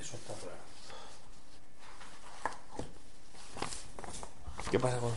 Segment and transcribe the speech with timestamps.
[0.00, 0.56] Eso está claro.
[4.70, 5.12] ¿Qué pasa con.?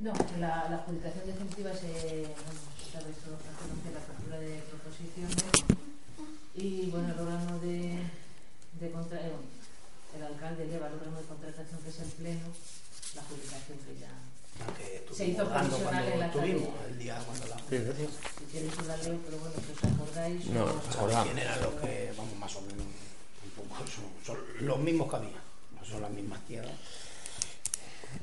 [0.00, 1.88] No, que la, la adjudicación definitiva se,
[2.24, 2.60] bueno,
[2.90, 5.36] se ha visto prácticamente la apertura de proposiciones
[6.54, 7.98] y bueno, el órgano de,
[8.80, 9.32] de contra, eh,
[10.16, 12.46] el alcalde eleva el órgano de contratación que es el pleno,
[13.14, 14.12] la adjudicación que ya
[14.76, 16.88] Que Se hizo provisional cuando en la estuvimos, calle.
[16.90, 18.08] el día cuando la Sí, sí.
[18.50, 20.46] Si os la leo, pero bueno, que os acordáis.
[20.46, 21.24] No, o- nos ¿Sabes acordamos.
[21.26, 22.86] quién eran los que, vamos, más o menos,
[23.44, 25.40] un poco, son, son los mismos que había,
[25.88, 26.72] son las mismas tierras.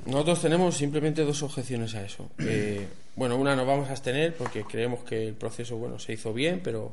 [0.05, 2.29] Nosotros tenemos simplemente dos objeciones a eso.
[2.39, 6.33] Eh, bueno, una nos vamos a abstener porque creemos que el proceso bueno se hizo
[6.33, 6.91] bien, pero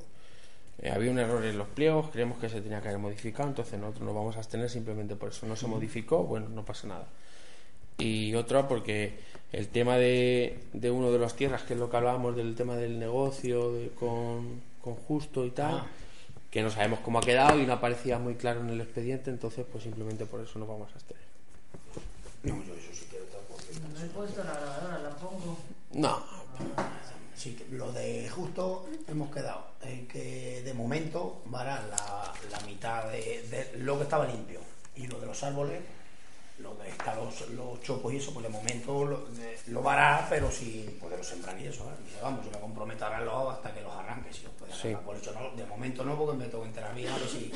[0.80, 3.78] eh, había un error en los pliegos, creemos que se tenía que haber modificado, entonces
[3.80, 5.44] nosotros nos vamos a abstener simplemente por eso.
[5.46, 7.06] No se modificó, bueno, no pasa nada.
[7.98, 9.18] Y otra porque
[9.54, 12.76] el tema de, de uno de las tierras, que es lo que hablábamos del tema
[12.76, 15.86] del negocio de- con, con Justo y tal, Ah.
[16.50, 19.64] que no sabemos cómo ha quedado y no aparecía muy claro en el expediente, entonces
[19.70, 21.22] pues simplemente por eso nos vamos a abstener.
[22.44, 25.56] No, yo eso sí quiero estar por No he puesto la grabadora, la pongo.
[25.92, 26.22] No,
[27.36, 33.10] Sí, que lo de justo hemos quedado en que de momento vará la, la mitad
[33.10, 34.60] de, de lo que estaba limpio
[34.96, 35.80] y lo de los árboles,
[36.64, 40.26] lo que está los, los chopos y eso, pues de momento lo, de- lo vará,
[40.28, 41.84] pero sin poderlo sembrar y eso.
[41.84, 42.18] ¿eh?
[42.22, 44.88] Vamos, yo me comprometo a arreglarlo hasta que los arranque, si los puede Sí.
[44.88, 45.04] arrancar.
[45.04, 47.52] Por eso no, de momento no, porque me tengo que enterar bien a ver si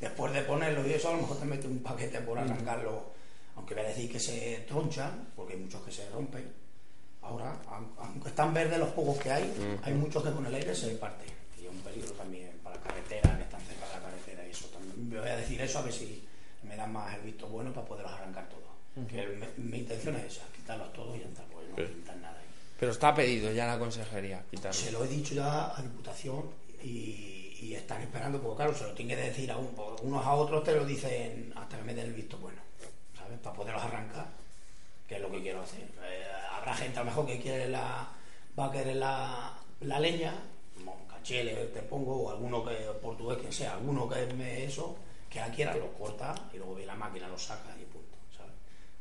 [0.00, 3.12] después de ponerlo y eso, a lo mejor te mete un paquete por arrancarlo,
[3.56, 6.50] aunque voy a decir que se tronchan, porque hay muchos que se rompen.
[7.22, 10.74] Ahora, aun- aunque están verdes los pocos que hay, hay muchos que con el aire
[10.74, 11.28] se parten.
[11.60, 14.50] Y es un peligro también para la carretera, que están cerca de la carretera y
[14.50, 15.08] eso también.
[15.20, 16.26] Voy a decir eso a ver si
[16.64, 18.61] me dan más el visto bueno para poderlos arrancar todos.
[18.94, 21.88] Mi, mi intención es esa, quitarlos todos y ya está, pues no Pero-
[22.20, 22.46] nada ahí.
[22.78, 24.72] Pero está pedido ya la consejería quitarlo.
[24.78, 26.44] Se lo he dicho ya a Diputación
[26.82, 30.34] y, y están esperando, porque claro, se lo tienen que decir a un- unos a
[30.34, 32.60] otros, te lo dicen hasta que me den el visto bueno,
[33.16, 33.38] ¿sabes?
[33.38, 34.26] Para poderlos arrancar,
[35.08, 35.82] que es lo que quiero hacer.
[36.02, 38.08] Eh, habrá gente a lo mejor que quiere la,
[38.58, 40.34] va a querer la, la leña,
[41.08, 44.96] cachele te pongo, o alguno que, portugués, que sea, alguno que me eso,
[45.30, 48.01] que la quiera, lo corta y luego viene la máquina, lo saca y ¿sabes?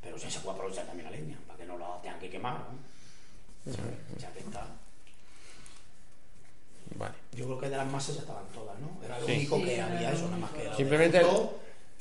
[0.02, 2.58] Pero si se puede aprovechar también la leña, para que no la tengan que quemar,
[2.60, 3.72] ¿no?
[3.74, 3.94] ¿Sabes?
[4.20, 4.66] Ya que está.
[6.98, 7.14] Vale.
[7.34, 9.00] Yo creo que de las masas ya estaban todas, ¿no?
[9.04, 9.34] Era lo Sí.
[9.34, 11.26] único Sí, que era había eso, nada más que Simplemente- de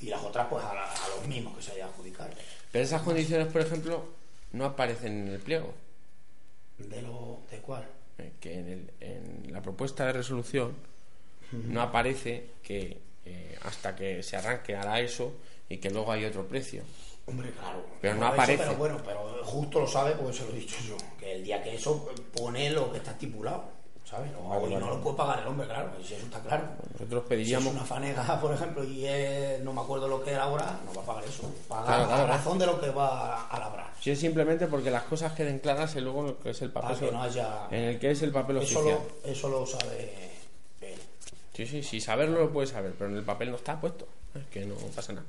[0.00, 2.30] y las otras pues a, la- a los mismos que se haya adjudicado.
[2.72, 4.04] Pero esas condiciones, por ejemplo,
[4.52, 5.74] no aparecen en el pliego.
[6.78, 7.86] ¿De lo de cuál?
[8.18, 10.74] Eh, Que en, el- en la propuesta de resolución
[11.52, 15.34] no aparece que eh, hasta que se arranque hará eso
[15.68, 16.82] y que luego hay otro precio.
[17.26, 17.84] Hombre, claro.
[18.00, 18.62] Pero no Eso, aparece.
[18.64, 20.96] Pero bueno, pero justo lo sabe porque se lo he dicho yo.
[21.18, 23.64] Que el día que eso pone lo que está estipulado,
[24.04, 24.30] ¿sabes?
[24.42, 24.84] O, Vale, y vale.
[24.84, 26.64] no lo puede pagar el hombre, claro, si eso está claro.
[26.94, 27.72] Nosotros Si es pediríamos.
[27.72, 31.02] una fanega, por ejemplo, y es- no me acuerdo lo que era ahora, no va
[31.02, 31.42] a pagar eso.
[31.68, 32.32] Paga Claro, claro, a claro.
[32.38, 33.92] razón de lo que va a labrar.
[34.00, 36.98] Si es simplemente porque las cosas queden claras y luego que es el papel.
[36.98, 37.68] Que no haya...
[37.70, 38.98] En el que es el papel Eso oficial.
[39.24, 40.14] lo, eso lo sabe
[40.80, 40.98] él.
[41.54, 44.08] Sí, sí, sí, saberlo lo puedes saber, pero en el papel no está puesto.
[44.34, 45.26] Es que no pasa nada.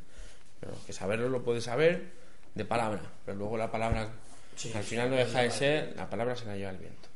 [0.62, 2.14] Pero que saberlo lo puedes saber
[2.56, 4.10] de palabra, pero luego la palabra
[4.56, 7.10] Sí, al sí, final no deja de ser, la palabra se la lleva el viento.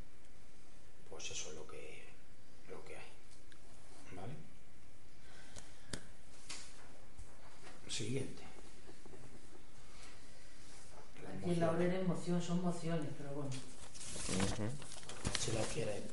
[1.10, 2.06] Pues eso es lo que,
[2.70, 3.06] lo que hay.
[4.16, 4.34] ¿Vale?
[7.88, 8.44] Siguiente.
[11.24, 13.52] La Aquí en la moción, orden en moción son mociones, pero bueno.
[15.40, 16.04] Si las quieren.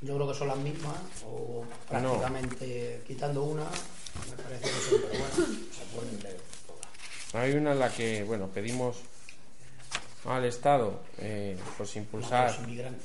[0.00, 0.96] Yo creo que son las mismas,
[1.26, 5.34] o prácticamente quitando una, me parece que son, pero bueno,
[5.72, 6.57] se pueden leer todas.
[7.34, 8.96] Hay una en la que, bueno, pedimos
[10.24, 12.50] al Estado eh, pues impulsar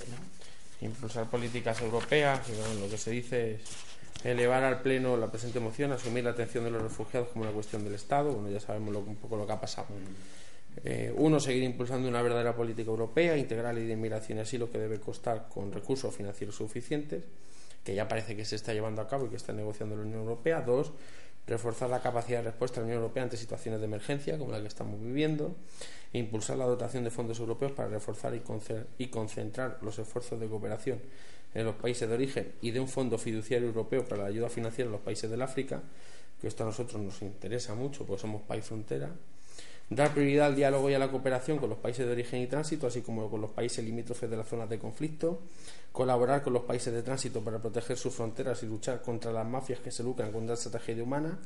[0.10, 0.88] ¿no?
[0.88, 3.62] impulsar políticas europeas y bueno, lo que se dice es
[4.26, 7.84] elevar al pleno la presente moción, asumir la atención de los refugiados como una cuestión
[7.84, 9.88] del Estado, bueno ya sabemos lo- un poco lo que ha pasado.
[10.84, 14.80] Eh, uno, seguir impulsando una verdadera política europea, integral y de inmigración y asilo que
[14.80, 17.24] debe costar con recursos financieros suficientes,
[17.84, 20.22] que ya parece que se está llevando a cabo y que está negociando la Unión
[20.22, 20.62] Europea.
[20.62, 20.92] Dos,
[21.48, 24.62] reforzar la capacidad de respuesta de la Unión Europea ante situaciones de emergencia como la
[24.62, 25.56] que estamos viviendo,
[26.14, 31.00] e impulsar la dotación de fondos europeos para reforzar y concentrar los esfuerzos de cooperación
[31.54, 34.88] en los países de origen y de un fondo fiduciario europeo para la ayuda financiera
[34.88, 35.82] en los países del África,
[36.40, 39.10] que esto a nosotros nos interesa mucho, porque somos país frontera.
[39.90, 42.88] Dar prioridad al diálogo y a la cooperación con los países de origen y tránsito,
[42.88, 45.42] así como con los países limítrofes de las zonas de conflicto.
[45.92, 49.80] Colaborar con los países de tránsito para proteger sus fronteras y luchar contra las mafias
[49.80, 51.38] que se lucran contra esta tragedia humana.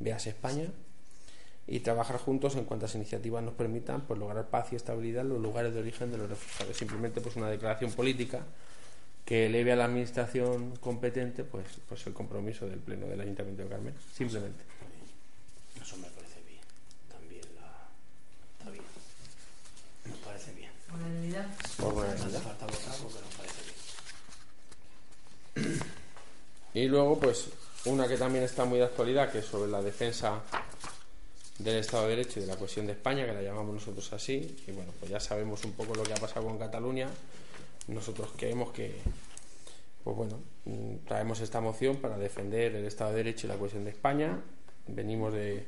[0.00, 0.66] Veas España.
[1.66, 5.40] Y trabajar juntos en cuantas iniciativas nos permitan pues, lograr paz y estabilidad en los
[5.40, 6.76] lugares de origen de los refugiados.
[6.76, 8.44] Simplemente pues, una declaración política
[9.24, 13.68] que eleve a la administración competente pues, pues el compromiso del Pleno del Ayuntamiento de
[13.68, 14.64] Carmen, simplemente.
[15.80, 16.60] Eso me parece bien.
[17.10, 17.88] También la...
[18.58, 18.84] está bien.
[20.04, 20.70] Nos parece bien.
[21.34, 21.46] Unanimidad.
[21.78, 22.42] Por unanimidad.
[26.74, 27.48] Y luego, pues,
[27.84, 30.40] una que también está muy de actualidad, que es sobre la defensa
[31.58, 34.56] del Estado de Derecho y de la cohesión de España, que la llamamos nosotros así.
[34.66, 37.08] Y bueno, pues ya sabemos un poco lo que ha pasado con Cataluña.
[37.86, 38.96] Nosotros creemos que,
[40.02, 40.40] pues bueno,
[41.06, 44.40] traemos esta moción para defender el Estado de Derecho y la cohesión de España.
[44.88, 45.64] Venimos de,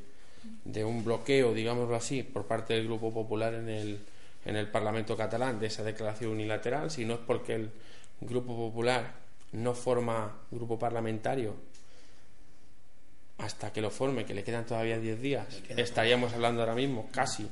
[0.65, 4.01] de un bloqueo, digámoslo así, por parte del Grupo Popular en el,
[4.47, 6.91] en el Parlamento catalán de esa declaración unilateral.
[6.91, 7.71] Si no es porque el
[8.21, 9.13] Grupo Popular
[9.53, 11.55] no forma grupo parlamentario
[13.39, 17.49] hasta que lo forme, que le quedan todavía 10 días, estaríamos hablando ahora mismo casi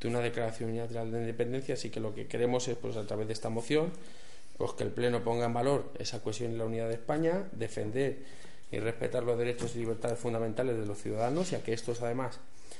[0.00, 3.26] de una declaración unilateral de independencia, así que lo que queremos es, pues a través
[3.26, 3.90] de esta moción,
[4.58, 8.18] pues que el Pleno ponga en valor esa cohesión y la unidad de España, defender
[8.70, 12.38] y respetar los derechos y libertades fundamentales de los ciudadanos, y a que estos además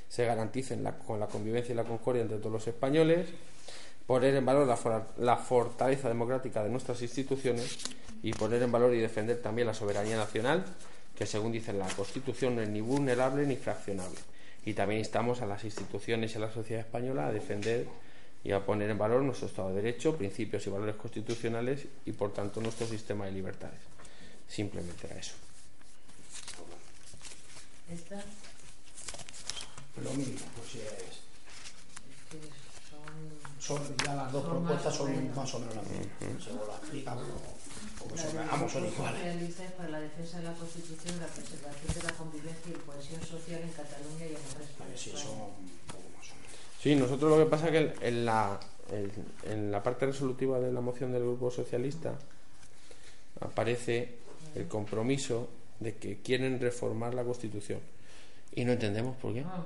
[0.08, 3.28] se garanticen la- con la convivencia y la concordia entre todos los españoles,
[4.06, 7.78] poner en valor la, for- la fortaleza democrática de nuestras instituciones
[8.22, 10.64] y poner en valor y defender también la soberanía nacional,
[11.16, 14.18] que según dice la Constitución no es ni vulnerable ni fraccionable.
[14.66, 17.86] Y también instamos a las instituciones y a la sociedad española a defender
[18.42, 22.32] y a poner en valor nuestro Estado de Derecho, principios y valores constitucionales y, por
[22.32, 23.80] tanto, nuestro sistema de libertades.
[24.48, 25.34] Simplemente era eso.
[27.92, 28.24] Esta es
[30.02, 31.20] Lo mismo, pues es.
[32.30, 32.38] que
[32.90, 33.78] son.
[33.78, 35.36] Son, ya las dos Son propuestas son menos.
[35.36, 36.44] más o menos las mismas.
[36.44, 37.24] Según las explica, como,
[37.98, 39.20] como son, ambos son iguales.
[39.20, 42.78] Socialista es para la defensa de la Constitución, la preservación de la convivencia y la
[42.84, 45.24] cohesión social en Cataluña y en el resto A de ver si España.
[45.24, 46.58] son un poco más o menos.
[46.82, 49.12] Sí, nosotros lo que pasa es que en la, en,
[49.50, 52.18] en la parte resolutiva de la moción del Grupo Socialista
[53.40, 54.16] aparece
[54.54, 55.48] el compromiso
[55.80, 57.80] de que quieren reformar la Constitución.
[58.54, 59.40] Y no entendemos por qué.
[59.46, 59.64] Ah,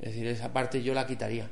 [0.00, 1.48] Es decir, esa parte yo la quitaría.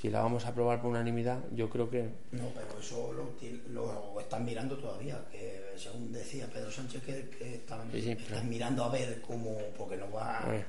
[0.00, 2.08] Si la vamos a aprobar por unanimidad, yo creo que...
[2.32, 3.32] No, pero eso lo,
[3.72, 8.48] lo están mirando todavía, que según decía Pedro Sánchez que, que estaban, Sí, sí, están
[8.48, 10.64] mirando a ver cómo, porque no va, Bueno.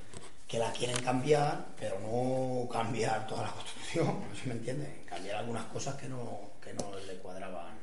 [0.47, 5.37] que la quieren cambiar, pero no cambiar toda la Constitución, no si me entienden, cambiar
[5.37, 7.77] algunas cosas que no, que no le cuadraban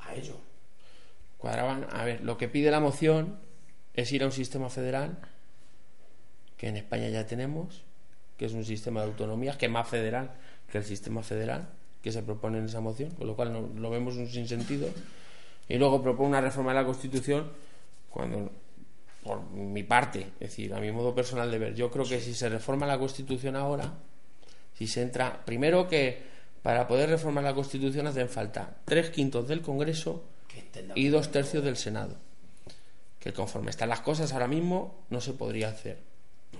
[0.00, 0.36] a ellos.
[1.38, 1.86] cuadraban.
[1.90, 3.38] A ver, lo que pide la moción
[3.94, 5.18] es ir a un sistema federal
[6.58, 7.82] que en España ya tenemos,
[8.36, 10.32] que es un sistema de autonomías que es más federal
[10.70, 11.68] que el sistema federal
[12.02, 14.88] que se propone en esa moción, con lo cual no, lo vemos un sinsentido.
[15.68, 17.50] Y luego propone una reforma de la Constitución
[18.10, 18.50] cuando,
[19.22, 22.34] por mi parte, es decir, a mi modo personal de ver, yo creo que si
[22.34, 23.92] se reforma la Constitución ahora,
[24.74, 26.22] si se entra, primero que
[26.62, 30.24] para poder reformar la Constitución hacen falta tres quintos del Congreso
[30.94, 32.16] y dos tercios del Senado.
[33.18, 36.07] Que conforme están las cosas ahora mismo no se podría hacer.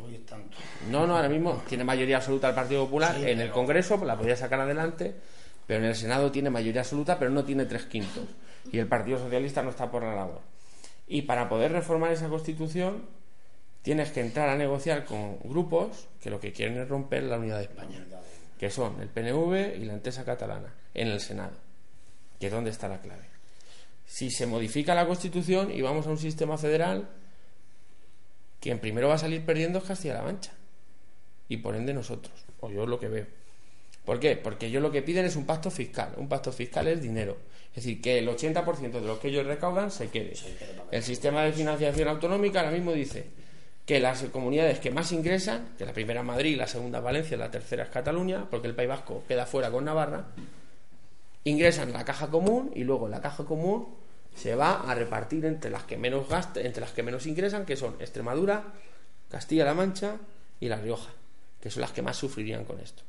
[0.04, 0.57] Hoy es tanto.
[0.90, 3.16] No, no, ahora mismo tiene mayoría absoluta el Partido Popular.
[3.16, 5.14] Sí, en el Congreso la podría sacar adelante,
[5.66, 8.25] pero en el Senado tiene mayoría absoluta, pero no tiene tres quintos.
[8.71, 10.40] Y el Partido Socialista no está por la labor.
[11.07, 13.04] Y para poder reformar esa Constitución
[13.83, 17.59] tienes que entrar a negociar con grupos que lo que quieren es romper la unidad
[17.59, 18.04] de España
[18.59, 21.57] que son el PNV y la Entesa Catalana, en el Senado,
[22.40, 23.25] que es donde está la clave.
[24.04, 27.09] Si se modifica la Constitución y vamos a un sistema federal,
[28.61, 30.53] quien primero va a salir perdiendo es Castilla-La Mancha,
[31.49, 33.27] y por ende nosotros, o yo lo que veo.
[34.05, 34.37] ¿Por qué?
[34.37, 36.15] Porque ellos lo que piden es un pacto fiscal.
[36.17, 37.37] Un pacto fiscal es dinero.
[37.69, 40.33] Es decir, que el 80% de lo que ellos recaudan se quede.
[40.91, 43.27] El sistema de financiación autonómica ahora mismo dice
[43.85, 47.37] que las comunidades que más ingresan, que la primera es Madrid, la segunda es Valencia,
[47.37, 50.29] la tercera es Cataluña, porque el País Vasco queda fuera con Navarra,
[51.45, 53.88] ingresan la caja común y luego la caja común
[54.38, 57.76] se va a repartir entre las que menos gasta, entre las que menos ingresan, que
[57.76, 58.73] son Extremadura,
[59.28, 60.16] Castilla-La Mancha
[60.61, 61.11] y La Rioja,
[61.61, 63.02] que son las que más sufrirían con esto.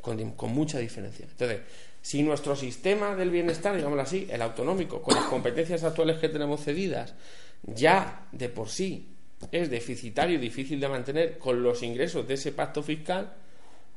[0.00, 1.26] Con, con mucha diferencia.
[1.30, 1.60] Entonces,
[2.02, 6.62] si nuestro sistema del bienestar, digámoslo así, el autonómico, con las competencias actuales que tenemos
[6.62, 7.14] cedidas,
[7.62, 9.08] ya de por sí
[9.52, 13.32] es deficitario y difícil de mantener con los ingresos de ese pacto fiscal,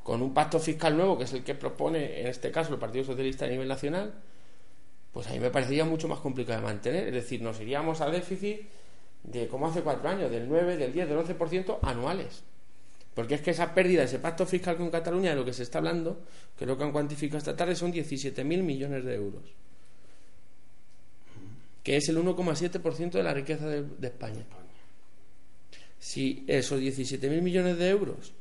[0.03, 3.05] con un pacto fiscal nuevo que es el que propone en este caso el Partido
[3.05, 4.13] Socialista a nivel nacional,
[5.13, 7.07] pues a me parecería mucho más complicado de mantener.
[7.07, 8.61] Es decir, nos iríamos a déficit
[9.23, 12.43] de como hace cuatro años, del 9, del 10, del 11% anuales.
[13.13, 15.77] Porque es que esa pérdida, ese pacto fiscal con Cataluña, de lo que se está
[15.77, 16.23] hablando,
[16.57, 19.43] que lo que han cuantificado esta tarde, son 17.000 millones de euros.
[21.83, 24.43] Que es el 1,7% de la riqueza de, de España.
[25.99, 28.33] Si esos 17.000 millones de euros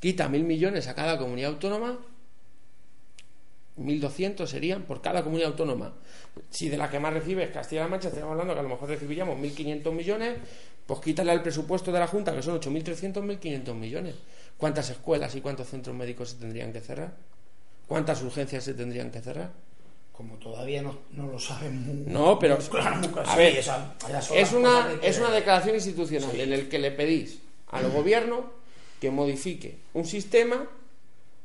[0.00, 2.00] quita 1.000 millones a cada comunidad autónoma,
[3.78, 5.94] 1.200 serían por cada comunidad autónoma.
[6.50, 8.88] Si de la que más recibe es Castilla-La Mancha, estamos hablando que a lo mejor
[8.88, 10.36] recibiríamos 1.500 millones,
[10.86, 14.14] pues quítale al presupuesto de la Junta, que son 8.300, 1.500 millones.
[14.56, 17.12] ¿Cuántas escuelas y cuántos centros médicos se tendrían que cerrar?
[17.86, 19.50] ¿Cuántas urgencias se tendrían que cerrar?
[20.12, 23.28] Como todavía no, no lo saben muy No, pero muy claro, muy claro.
[23.28, 23.94] a Sí, ver, esa-
[24.34, 26.40] es una, que es una declaración institucional Sí.
[26.42, 27.38] en el que le pedís
[27.68, 28.52] al gobierno
[29.00, 30.68] que modifique un sistema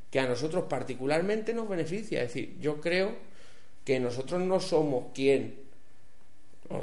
[0.10, 2.22] que a nosotros particularmente nos beneficia.
[2.22, 3.16] Es decir, yo creo
[3.84, 5.56] que nosotros no somos quien,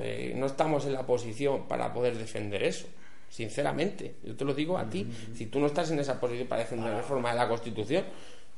[0.00, 2.87] eh, no estamos en la posición para poder defender eso.
[3.31, 5.07] Sinceramente, yo te lo digo a ti.
[5.35, 8.04] Si tú no estás en esa posición para defender la reforma de la Constitución,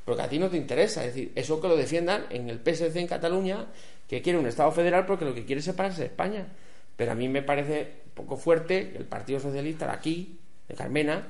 [0.05, 1.05] porque a ti no te interesa.
[1.05, 3.67] Es decir, eso que lo defiendan en el PSC en Cataluña,
[4.09, 6.47] que quiere un Estado federal porque lo que quiere es separarse de España.
[6.97, 10.75] Pero a mí me parece un poco fuerte que el Partido Socialista de aquí, de
[10.75, 11.27] Carmena,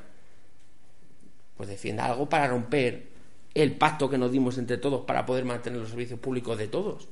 [1.56, 3.15] pues defienda algo para romper
[3.62, 7.08] el pacto que nos dimos entre todos para poder mantener los servicios públicos de todos.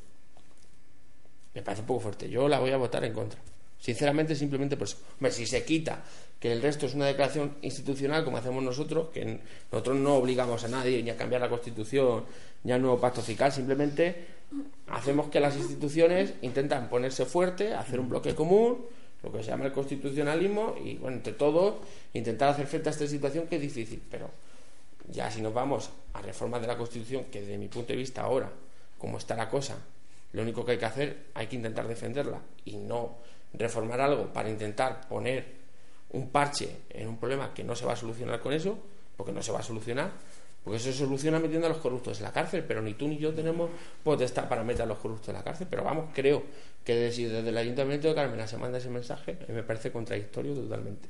[1.54, 2.28] Me parece un poco fuerte.
[2.28, 3.40] Yo la voy a votar en contra.
[3.78, 4.98] Sinceramente, simplemente por eso.
[5.14, 6.04] Hombre, si se quita
[6.38, 9.40] que el resto es una declaración institucional como hacemos nosotros, que
[9.72, 12.24] nosotros no obligamos a nadie ni a cambiar la Constitución
[12.64, 14.26] ni al nuevo pacto fiscal, simplemente
[14.88, 18.84] hacemos que las instituciones intentan ponerse fuerte, hacer un bloque común,
[19.22, 21.76] lo que se llama el constitucionalismo, y bueno, entre todos
[22.12, 24.30] intentar hacer frente a esta situación que es difícil, pero
[25.10, 28.22] ya si nos vamos a reformas de la Constitución, que desde mi punto de vista
[28.22, 28.50] ahora,
[28.98, 29.76] como está la cosa,
[30.32, 33.16] lo único que hay que hacer, hay que intentar defenderla y no
[33.52, 35.44] reformar algo para intentar poner
[36.10, 38.78] un parche en un problema que no se va a solucionar con eso,
[39.16, 40.10] porque no se va a solucionar,
[40.62, 43.18] porque eso se soluciona metiendo a los corruptos en la cárcel, pero ni tú ni
[43.18, 43.70] yo tenemos
[44.02, 46.42] potestad para meter a los corruptos en la cárcel, pero vamos, creo
[46.84, 50.54] que de- si desde el Ayuntamiento de Carmena se manda ese mensaje, me parece contradictorio
[50.54, 51.08] totalmente.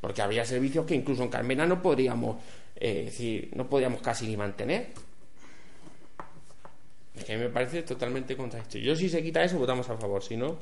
[0.00, 2.36] Porque habría servicios que incluso en Carmena no podríamos,
[2.76, 4.88] eh, decir, no podríamos casi ni mantener.
[7.16, 8.92] Es que a mí me parece totalmente contradictorio.
[8.92, 10.56] Yo si se quita eso votamos a favor, si no,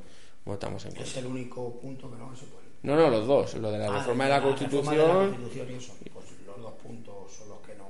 [0.47, 1.07] votamos en contra.
[1.07, 2.65] Es el único punto que no se puede.
[2.83, 4.97] No, no, los dos, lo de la Ah, reforma de la reforma Constitución.
[4.97, 5.93] de la Constitución y eso.
[6.15, 7.89] Pues los dos puntos son los que no.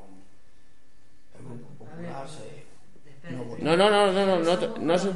[1.38, 2.66] El Grupo Popular se.
[3.62, 3.76] no.
[3.76, 5.06] No, no, no,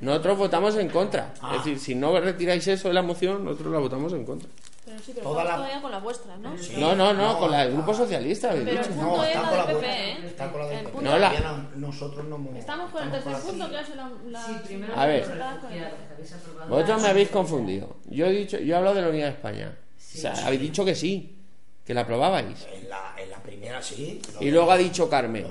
[0.00, 1.34] nosotros votamos en contra.
[1.42, 1.56] Ah.
[1.56, 4.48] Es decir, si no retiráis eso de la moción, nosotros la votamos en contra.
[5.04, 6.56] Sí, pero Toda la- todavía con la vuestra, ¿no?
[6.56, 6.74] Sí.
[6.78, 7.72] No, no, no, No, con la del.
[7.74, 8.90] Grupo Socialista, habéis Pero dicho.
[8.92, 9.76] el No, punto es con la del.
[9.76, 10.18] PP, ¿eh?
[10.26, 11.02] Está con la del El PP.
[11.04, 13.96] No, la- no- nosotros no hemos- Estamos con el estamos tercer la punto, que es
[13.96, 14.10] la...
[14.30, 15.22] la Sí, primero A ver.
[15.24, 17.96] el- Vosotros me habéis confundido.
[18.06, 19.76] Yo he dicho, yo he hablado de la Unidad de España.
[19.98, 20.42] Sí, o sea, sí.
[20.46, 21.38] habéis dicho que sí,
[21.84, 22.66] que la aprobabais.
[22.72, 24.22] En la, en la primera sí.
[24.40, 25.46] Y de- luego ha dicho Carmen.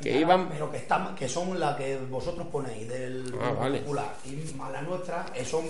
[0.00, 3.78] Que Ya, iban- Pero que, están, que son la que vosotros ponéis del Ah, vale.
[3.80, 5.66] Popular y más la nuestra, eh, son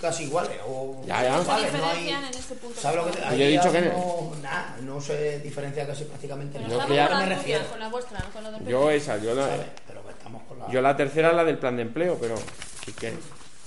[0.00, 0.58] casi iguales.
[0.66, 1.38] O, Ya, ya.
[1.40, 2.80] Se no hay- diferencian en este punto.
[2.80, 5.86] ¿Sabes lo que te, Yo ahí he dicho ya que- no, nada, no se diferencia
[5.86, 6.86] casi prácticamente Pero Yo nada.
[6.88, 7.66] quería- con me refiero.
[7.68, 8.66] con la vuestra, con la del.
[8.66, 9.66] Yo esa, yo la, ¿sabes?
[9.86, 10.68] Pero que estamos con la.
[10.70, 12.36] yo la tercera la del plan de empleo, pero
[12.84, 13.12] sí que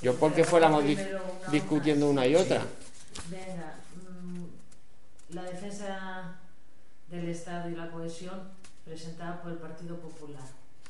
[0.02, 2.62] yo porque fuéramos dis- Primero una, discutiendo una y otra.
[3.30, 3.76] Venga,
[4.22, 4.44] mm,
[5.36, 6.36] la defensa
[7.08, 8.57] del Estado y la cohesión
[8.88, 10.44] presentada por el Partido Popular.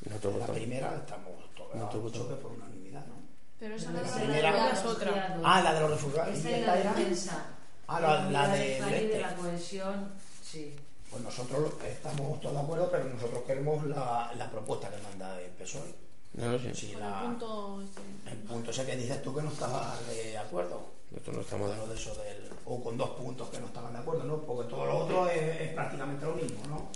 [0.07, 2.35] Nosotros la primera estamos todos No, tú dicho votas.
[2.37, 3.15] que por unanimidad, ¿no?
[3.59, 5.39] Pero esa no la la primera- es otra.
[5.43, 6.35] Ah, la de los refugiados.
[6.37, 7.45] Esta ¿Y es la defensa.
[7.87, 10.11] Ah, la, la de, la cohesión,
[10.43, 10.75] sí.
[11.09, 15.49] Pues nosotros estamos todos de acuerdo, pero nosotros queremos la, la propuesta que manda el
[15.51, 15.95] PSOE.
[16.33, 16.75] No lo sé.
[16.75, 17.81] Sí, Con el la- punto...
[17.81, 18.29] este.
[18.31, 20.81] el punto ese que dices tú que no estabas de acuerdo.
[21.09, 21.93] Nosotros no estamos de acuerdo.
[21.93, 24.37] de eso del, o con dos puntos que no estaban de acuerdo, ¿no?
[24.41, 26.89] Porque todo lo otro es, es prácticamente lo mismo, ¿no?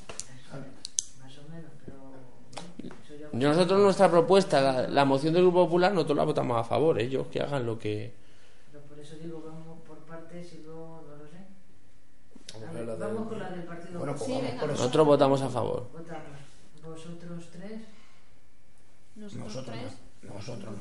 [0.51, 2.40] Más o menos, pero bueno, eso ya- Yo
[3.33, 6.99] Nosotros nuestra propuesta, la, la moción del Grupo Popular, nosotros la votamos a favor.
[6.99, 8.13] Ellos que hagan lo que...
[8.71, 11.37] Pero por eso digo, vamos por partes y luego no lo sé.
[12.53, 14.31] Vamos A a ver, ver la del- vamos con la del Partido Bueno, pues Sí,
[14.33, 14.61] vamos venga.
[14.61, 14.77] por eso.
[14.79, 15.89] Nosotros votamos a favor.
[15.93, 16.23] Votamos.
[16.83, 17.81] Vosotros tres.
[19.15, 19.97] Nosotros, Nosotros tres.
[20.23, 20.73] no, nosotros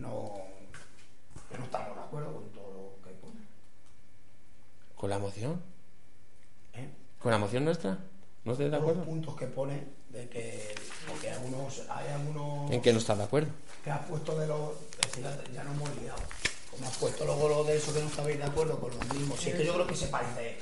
[0.00, 0.34] no,
[1.64, 3.40] estamos de acuerdo con todo lo que pone.
[4.96, 5.60] ¿Con la moción?
[6.74, 6.88] ¿eh?
[7.22, 7.98] ¿Con la moción nuestra?
[8.44, 9.04] ¿No estáis de Los acuerdo?
[9.04, 10.73] puntos que pone de que
[11.44, 13.50] algunos hay algunos ¿En qué no estás de acuerdo?
[13.82, 14.70] que has puesto de los
[15.04, 15.24] es decir,
[15.54, 16.18] ya nos hemos liado
[16.70, 19.38] como has puesto luego lo de eso que no estabais de acuerdo con los mismos,
[19.40, 20.56] si es que yo creo que se parece eh,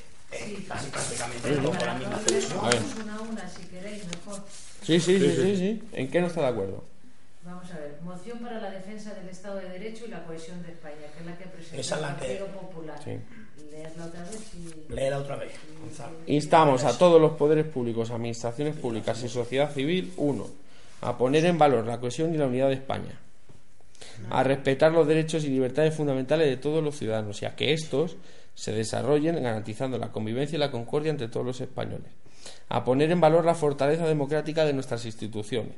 [0.57, 0.65] Sí.
[0.69, 2.11] casi prácticamente Sí, con la misma
[2.55, 2.63] no.
[2.63, 2.81] A ver.
[2.81, 4.41] leerlos una a una, si queréis, mejor.
[4.83, 5.83] Sí, sí, sí, sí, sí.
[5.93, 6.85] ¿En qué no está de acuerdo?
[7.45, 7.99] Vamos a ver.
[8.03, 11.27] Moción para la defensa del Estado de Derecho y la cohesión de España, que es
[11.27, 13.01] la que presenta el que- Partido Popular.
[13.05, 13.11] Sí.
[13.71, 14.93] Leerla otra vez y...
[14.93, 16.17] Léela otra vez, Gonzalo.
[16.27, 20.47] Instamos a todos los poderes públicos, administraciones públicas y sociedad civil, uno,
[21.03, 23.19] a poner en valor la cohesión y la unidad de España,
[24.31, 28.17] a respetar los derechos y libertades fundamentales de todos los ciudadanos y a que estos
[28.55, 32.13] se desarrollen garantizando la convivencia y la concordia entre todos los españoles,
[32.69, 35.75] a poner en valor la fortaleza democrática de nuestras instituciones,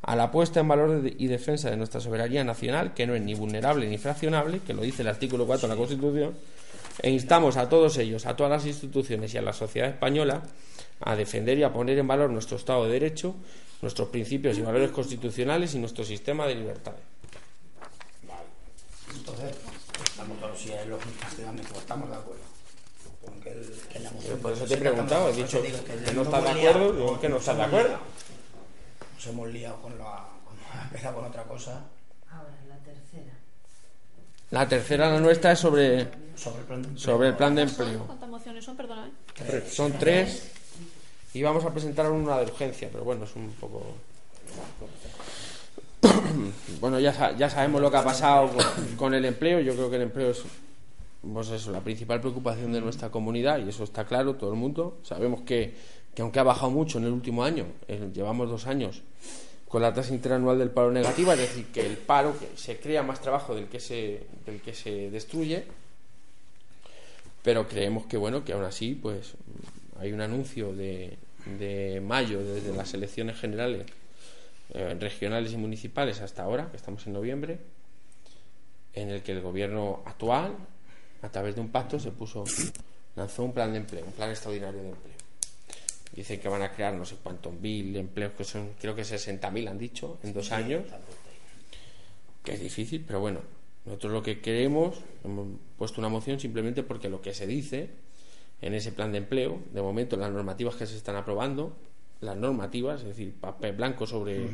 [0.00, 3.34] a la puesta en valor y defensa de nuestra soberanía nacional, que no es ni
[3.34, 6.34] vulnerable ni fraccionable, que lo dice el artículo 4 de la Constitución,
[7.02, 10.42] e instamos a todos ellos, a todas las instituciones y a la sociedad española
[11.00, 13.34] a defender y a poner en valor nuestro Estado de Derecho,
[13.82, 17.00] nuestros principios y valores constitucionales y nuestro sistema de libertades.
[18.26, 18.44] Vale.
[19.14, 19.54] Entonces,
[20.04, 22.42] estamos todos, si es lógica, pues estamos de acuerdo.
[23.24, 26.12] Con que, el, que la moción Por eso te he preguntado, he dicho digo que
[26.12, 27.98] no estás de acuerdo, digo que no estás de acuerdo.
[29.14, 30.28] Nos hemos liado con la.
[30.84, 31.84] Empezado con otra cosa
[32.30, 33.32] Ahora, la tercera.
[34.50, 36.98] La tercera, la nuestra, es sobre, sobre el plan de empleo.
[36.98, 38.06] sobre el plan de empleo.
[38.06, 38.76] ¿Cuántas mociones son?
[38.76, 39.10] Perdóname.
[39.70, 40.53] Son tres
[41.34, 43.82] y vamos a presentar una de urgencia, pero bueno, es un poco...
[46.80, 48.50] Bueno, ya, ya sabemos lo que ha pasado
[48.96, 49.60] con, el empleo.
[49.60, 50.42] Yo creo que el empleo es
[51.32, 54.98] pues eso, la principal preocupación de nuestra comunidad y eso está claro, todo el mundo.
[55.02, 55.74] Sabemos que,
[56.14, 59.02] que aunque ha bajado mucho en el último año, eh, llevamos dos años
[59.66, 63.20] con la tasa interanual del paro negativa, es decir, que el paro, se crea más
[63.20, 65.64] trabajo del que se, del que se destruye,
[67.42, 69.34] pero creemos que bueno, que aún así, pues
[69.98, 73.86] hay un anuncio de, de mayo desde las elecciones generales
[74.72, 77.58] eh, regionales y municipales hasta ahora, que estamos en noviembre,
[78.94, 80.56] en el que el gobierno actual,
[81.22, 82.44] a través de un pacto, se puso,
[83.16, 85.14] lanzó un plan de empleo, un plan extraordinario de empleo.
[86.16, 89.68] Dicen que van a crear no sé cuántos mil empleos, que son, creo que 60.000
[89.68, 90.84] han dicho, en dos años,
[92.42, 93.40] que es difícil, pero bueno,
[93.84, 97.90] nosotros lo que queremos, hemos puesto una moción simplemente porque lo que se dice
[98.62, 101.76] en ese plan de empleo, de momento las normativas que se están aprobando,
[102.20, 104.46] las normativas, es decir, papel blanco sobre,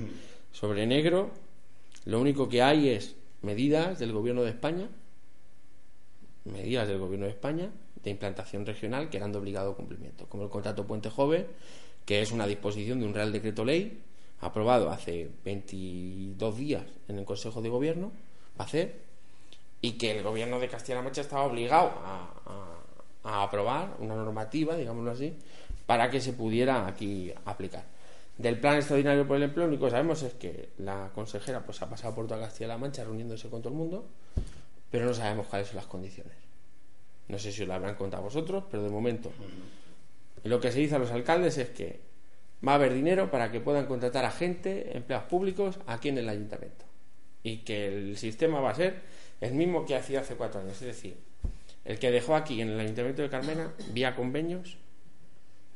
[0.52, 1.30] sobre negro,
[2.06, 4.88] lo único que hay es medidas del gobierno de España,
[6.44, 7.70] medidas del gobierno de España
[8.02, 11.46] de implantación regional que eran de obligado cumplimiento, como el contrato Puente Joven,
[12.06, 14.00] que es una disposición de un Real Decreto Ley
[14.40, 18.10] aprobado hace 22 días en el Consejo de Gobierno
[18.56, 18.94] para hacer
[19.82, 22.79] y que el gobierno de Castilla-La Mancha estaba obligado a, a-
[23.24, 25.36] a aprobar una normativa, digámoslo así,
[25.86, 27.84] para que se pudiera aquí aplicar.
[28.38, 31.82] Del plan extraordinario por el empleo, lo único que sabemos es que la consejera pues
[31.82, 34.06] ha pasado por toda Castilla-La Mancha reuniéndose con todo el mundo,
[34.90, 36.32] pero no sabemos cuáles son las condiciones.
[37.28, 39.30] No sé si os lo habrán contado vosotros, pero de momento
[40.44, 42.00] lo que se dice a los alcaldes es que
[42.66, 46.28] va a haber dinero para que puedan contratar a gente, empleados públicos, aquí en el
[46.28, 46.84] ayuntamiento.
[47.42, 49.02] Y que el sistema va a ser
[49.40, 50.80] el mismo que hacía hace cuatro años.
[50.80, 51.16] Es decir,
[51.90, 54.76] el que dejó aquí en el ayuntamiento de Carmena, vía convenios,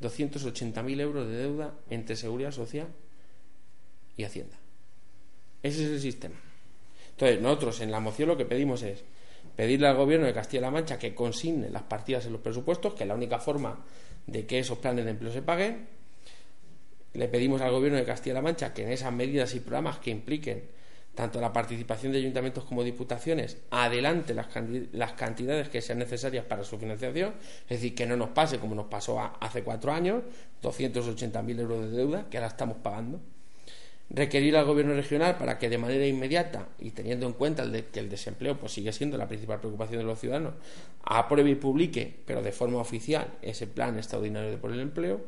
[0.00, 2.86] 280.000 euros de deuda entre Seguridad Social
[4.16, 4.56] y Hacienda.
[5.60, 6.36] Ese es el sistema.
[7.10, 9.02] Entonces, nosotros en la moción lo que pedimos es
[9.56, 13.08] pedirle al gobierno de Castilla-La Mancha que consigne las partidas en los presupuestos, que es
[13.08, 13.84] la única forma
[14.24, 15.88] de que esos planes de empleo se paguen.
[17.14, 20.62] Le pedimos al gobierno de Castilla-La Mancha que en esas medidas y programas que impliquen
[21.14, 26.78] tanto la participación de ayuntamientos como diputaciones adelante las, cantidades que sean necesarias para su
[26.78, 30.22] financiación, es decir, que no nos pase como nos pasó hace cuatro años,
[30.62, 33.20] 280.000 euros de deuda que ahora estamos pagando.
[34.10, 38.10] Requerir al gobierno regional para que de manera inmediata y teniendo en cuenta que el
[38.10, 40.54] desempleo pues sigue siendo la principal preocupación de los ciudadanos
[41.04, 45.22] apruebe y publique pero de forma oficial ese plan extraordinario de por el empleo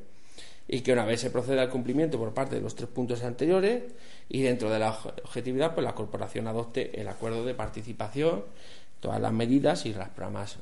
[0.69, 3.85] y que una vez se proceda al cumplimiento por parte de los tres puntos anteriores
[4.29, 8.45] y dentro de la obje- objetividad pues la corporación adopte el acuerdo de participación
[9.01, 10.59] todas las medidas y los programas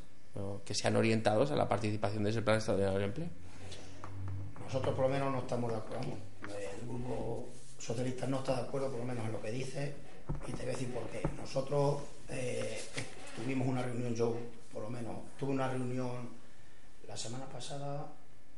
[0.64, 3.28] que sean orientados a la participación de ese plan extraordinario de empleo
[4.66, 6.12] Nosotros por lo menos no estamos de acuerdo.
[6.48, 9.94] El grupo socialista no está de acuerdo por lo menos en lo que dice
[10.48, 11.22] y te voy a decir por qué.
[11.40, 12.80] Nosotros eh,
[13.36, 14.36] tuvimos una reunión, yo
[14.72, 16.30] por lo menos tuve una reunión
[17.06, 18.06] la semana pasada,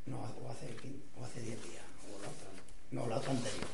[0.07, 0.75] no, o hace,
[1.21, 2.49] o hace 10 días, o la otra,
[2.93, 3.67] no, la otra anterior.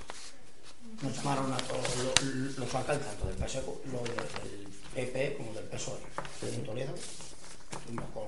[1.03, 5.53] Nos llamaron a todos los, los alcaldes, tanto del PSOE, co- lo del PP como
[5.55, 5.99] del PSOE,
[6.43, 6.95] en Toledo.
[7.71, 8.25] Estuvimos con,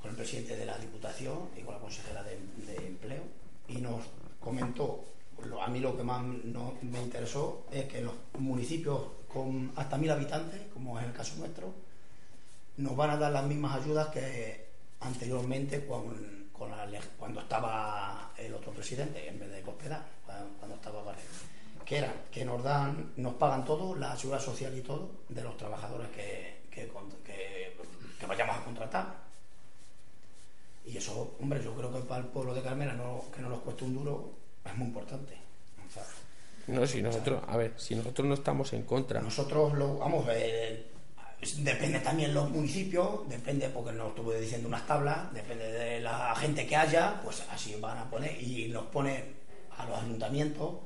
[0.00, 3.22] con el presidente de la Diputación y con la consejera de, de Empleo
[3.68, 4.04] y nos
[4.40, 5.04] comentó
[5.60, 10.10] a mí lo que más no- me interesó es que los municipios con hasta mil
[10.10, 11.74] habitantes, como es el caso nuestro,
[12.78, 14.66] nos van a dar las mismas ayudas que
[15.00, 16.86] anteriormente con, con la
[17.18, 20.02] cuando estaba el otro presidente, en vez de Cospedal,
[20.58, 21.28] cuando, estaba Barreto.
[21.84, 25.56] Que era que nos dan, nos pagan todo, la ayuda social y todo, de los
[25.56, 26.90] trabajadores que, que,
[27.24, 27.76] que-
[28.18, 29.14] que vayamos a contratar.
[30.84, 33.60] Y eso, hombre, yo creo que para el pueblo de Carmena no, que no nos
[33.60, 34.30] cueste un duro
[34.64, 35.34] es muy importante.
[35.86, 36.04] O sea,
[36.68, 39.20] No, si nosotros, a ver, si nosotros no estamos en contra.
[39.20, 40.86] nosotros lo vamos eh,
[41.58, 46.66] depende también los municipios depende porque nos estuve diciendo unas tablas depende de la gente
[46.66, 49.36] que haya pues así van a poner y nos pone
[49.76, 50.76] a los ayuntamientos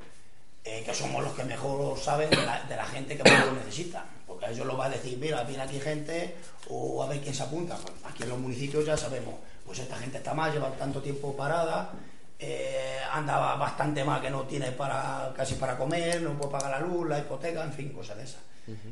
[0.64, 4.04] eh, que somos los que mejor saben de la, gente que más lo necesita.
[4.26, 6.36] Porque a ellos lo va a decir mira viene aquí gente
[6.68, 9.34] o a ver quién se apunta aquí en los municipios ya sabemos
[9.64, 11.90] pues esta gente está mal lleva tanto tiempo parada
[12.38, 16.86] eh, anda bastante mal que no tiene para casi para comer, no puede pagar la
[16.86, 18.40] luz, la hipoteca, en fin, cosas de esas.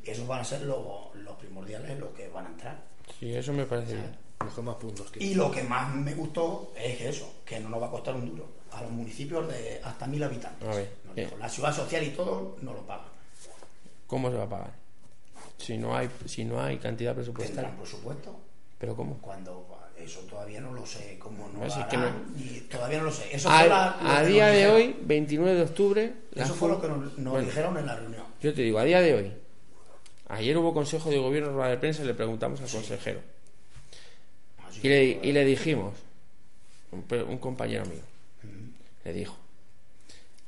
[0.04, 2.76] Y esos van a ser los, los primordiales, los que van a entrar.
[3.18, 4.16] Sí, eso me parece bien.
[4.40, 7.68] Los que más puntos que Y lo que más me gustó es eso, que no
[7.68, 8.46] nos va a costar un duro.
[8.72, 10.68] A los municipios de hasta mil habitantes.
[10.68, 11.30] A ver, eh.
[11.38, 13.08] la ciudad social y todo no lo pagan.
[14.06, 14.72] ¿Cómo se va a pagar?
[15.58, 17.62] Si no hay, si no hay cantidad presupuestaria.
[17.62, 18.36] Tendrán presupuesto.
[18.78, 19.18] ¿Pero cómo?
[19.18, 19.66] Cuando
[20.00, 23.04] eso todavía no lo sé, cómo no Pues lo es que harán, y todavía no
[23.04, 23.34] lo sé.
[23.34, 24.76] Eso A, fue la- a día de dijeron.
[24.76, 28.24] hoy, 29 de octubre, Eso fue lo que nos, nos Bueno, dijeron en la reunión.
[28.40, 29.32] Yo te digo, a día de hoy,
[30.28, 33.20] ayer hubo consejo de gobierno, rueda de prensa, y le preguntamos al consejero.
[34.68, 35.94] Así Y le, y le dijimos,
[36.92, 38.02] un compañero mío,
[39.04, 39.36] le dijo,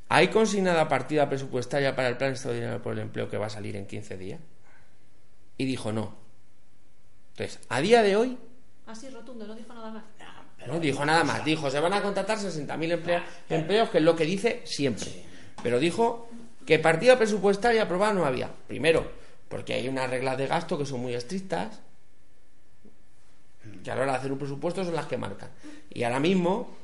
[0.08, 3.76] ¿hay consignada partida presupuestaria para el plan extraordinario por el empleo que va a salir
[3.76, 4.40] en 15 días?
[5.58, 6.14] Y dijo no.
[7.32, 8.38] Entonces, a día de hoy,
[8.90, 10.02] Así rotundo, no dijo nada más.
[10.20, 14.04] Ah, no dijo nada más, dijo, se van a contratar 60.000 emplea- empleos, que es
[14.04, 15.06] lo que dice siempre.
[15.62, 16.28] Pero dijo
[16.66, 18.50] que partida presupuestaria aprobada no había.
[18.66, 19.10] Primero,
[19.48, 21.80] porque hay unas reglas de gasto que son muy estrictas,
[23.84, 25.50] que a la hora de hacer un presupuesto son las que marcan.
[25.92, 26.76] Y ahora mismo,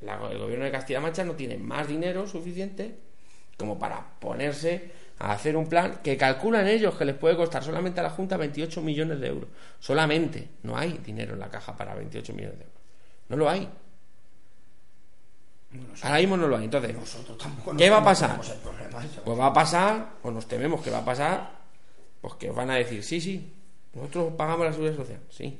[0.00, 2.96] la- el gobierno de Castilla-La Mancha no tiene más dinero suficiente
[3.58, 8.00] como para ponerse a hacer un plan que calculan ellos que les puede costar solamente
[8.00, 9.48] a la Junta 28 millones de euros.
[9.78, 10.48] Solamente.
[10.64, 12.80] No hay dinero en la caja para 28 millones de euros.
[13.28, 13.68] No lo hay.
[15.70, 16.64] Bueno, Ahora mismo no lo hay.
[16.64, 18.40] Entonces, nosotros tampoco ¿Qué va a pasar?
[18.40, 21.50] problema pues va a pasar, o nos tememos que va a pasar,
[22.20, 23.52] pues que os van a decir, sí, sí,
[23.94, 25.58] nosotros pagamos la seguridad social, sí,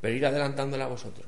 [0.00, 1.26] pero ir adelantándola a vosotros.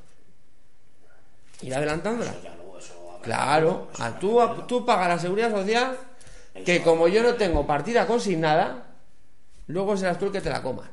[1.63, 2.31] Ir adelantándola.
[2.31, 5.97] Eso ya Claro, a tú, a- tú pagas la seguridad social,
[6.65, 8.87] que como yo no tengo partida consignada,
[9.67, 10.89] luego serás tú el que te la comas.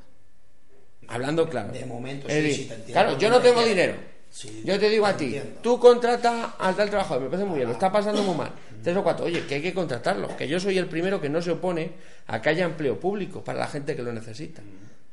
[1.08, 1.72] Hablando claro.
[1.72, 2.94] De momento, sí, decir, sí, te entiendo.
[2.94, 3.96] Claro, yo no tengo Te dinero.
[4.30, 5.60] Sí, yo te digo a ti, entiendo.
[5.62, 8.52] tú contrata al tal trabajador, me parece muy bien, lo está pasando muy mal.
[8.82, 11.40] Tres o cuatro, oye, que hay que contratarlo, que yo soy el primero que no
[11.40, 11.92] se opone
[12.26, 14.64] a que haya empleo público para la gente que lo necesita.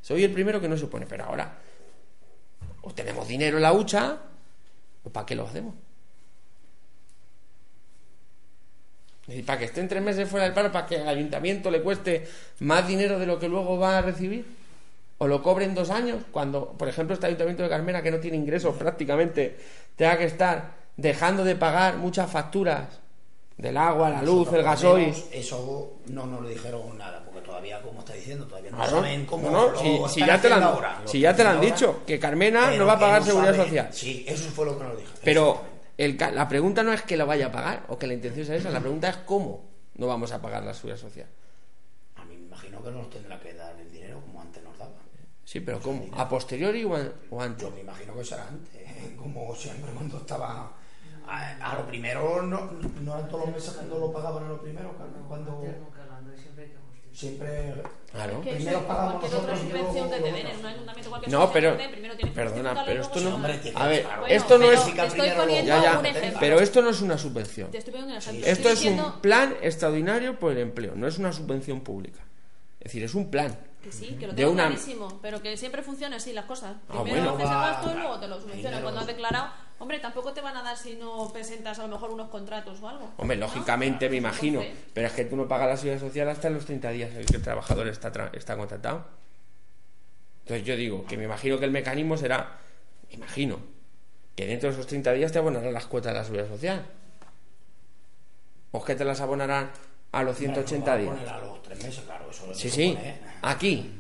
[0.00, 1.58] Soy el primero que no se opone, pero ahora,
[2.80, 4.18] o tenemos dinero en la hucha,
[5.04, 5.74] o ¿para qué lo hacemos?
[9.28, 12.26] Y para que estén tres meses fuera del paro, para que al ayuntamiento le cueste
[12.60, 14.44] más dinero de lo que luego va a recibir,
[15.18, 18.18] o lo cobre en dos años, cuando, por ejemplo, este ayuntamiento de Carmena, que no
[18.18, 19.56] tiene ingresos prácticamente,
[19.94, 22.88] tenga que estar dejando de pagar muchas facturas
[23.56, 25.14] del agua, la luz, Nosotros, el gasoil.
[25.32, 28.90] Eso no nos lo dijeron nada, porque todavía, como está diciendo, todavía no Claro.
[29.02, 31.36] saben cómo No, no, lo si, si ya te lo han, haciendo ahora, si ya
[31.36, 33.66] te lo han hacen dicho, ahora, que Carmena no va a pagar no seguridad saben.
[33.66, 33.88] social.
[33.92, 35.10] Sí, eso fue lo que nos dijo.
[35.22, 35.69] Pero.
[36.04, 38.56] El la pregunta no es que lo vaya a pagar o que la intención sea
[38.56, 41.26] esa, la pregunta es cómo no vamos a pagar la seguridad social.
[42.16, 44.94] A mí me imagino que nos tendrá que dar el dinero como antes nos daban.
[45.44, 46.06] Sí, pero ¿cómo?
[46.16, 47.62] ¿A posteriori o, a- o antes?
[47.68, 48.82] Yo me imagino que será antes,
[49.16, 50.72] como siempre cuando estaba...
[51.26, 54.60] A, a lo primero, no, no eran todos los meses cuando lo pagaban a lo
[54.60, 54.92] primero,
[55.28, 56.32] cuando hablando,
[57.20, 57.74] siempre.
[58.12, 58.40] Claro.
[58.40, 61.52] Que Primero pagamos cualquier otra nosotros luego que te den en un ayuntamiento cualquier No,
[61.52, 61.76] pero-
[62.34, 63.36] perdona, pero esto no-
[63.76, 66.40] A ver, esto no es- te estoy Primero lo- poniendo Ya, ya, un ejemplo.
[66.40, 67.70] pero esto no es una subvención.
[67.70, 68.40] Te estoy poniendo un ejemplo.
[68.46, 72.20] Esto Estoy es diciendo un plan extraordinario por el empleo, no es una subvención pública.
[72.80, 73.56] Es decir, es un plan.
[73.82, 76.76] Que sí, que lo de tengo una- clarísimo, pero que siempre funciona así las cosas.
[76.88, 77.36] Ah, Primero bueno.
[77.36, 78.62] haces el gasto y luego te lo subvencionan.
[78.62, 79.46] Primero- Cuando has declarado,
[79.80, 82.88] hombre, tampoco te van a dar si no presentas a lo mejor unos contratos o
[82.88, 83.12] algo.
[83.16, 83.46] Hombre, ¿no?
[83.46, 86.54] lógicamente me imagino, Entonces, pero es que tú no pagas la seguridad social hasta en
[86.54, 89.04] los 30 días en que el trabajador está, tra- está contratado.
[90.44, 92.58] Entonces yo digo que me imagino que el mecanismo será,
[93.08, 93.58] me imagino,
[94.36, 96.86] que dentro de esos 30 días te abonarán las cuotas de la seguridad social.
[98.72, 99.70] O es que te las abonarán
[100.12, 101.28] a los 180 Hombre, días.
[101.32, 102.96] a los tres meses, claro, eso Sí, sí.
[103.00, 103.20] ¿eh?
[103.42, 103.90] Aquí,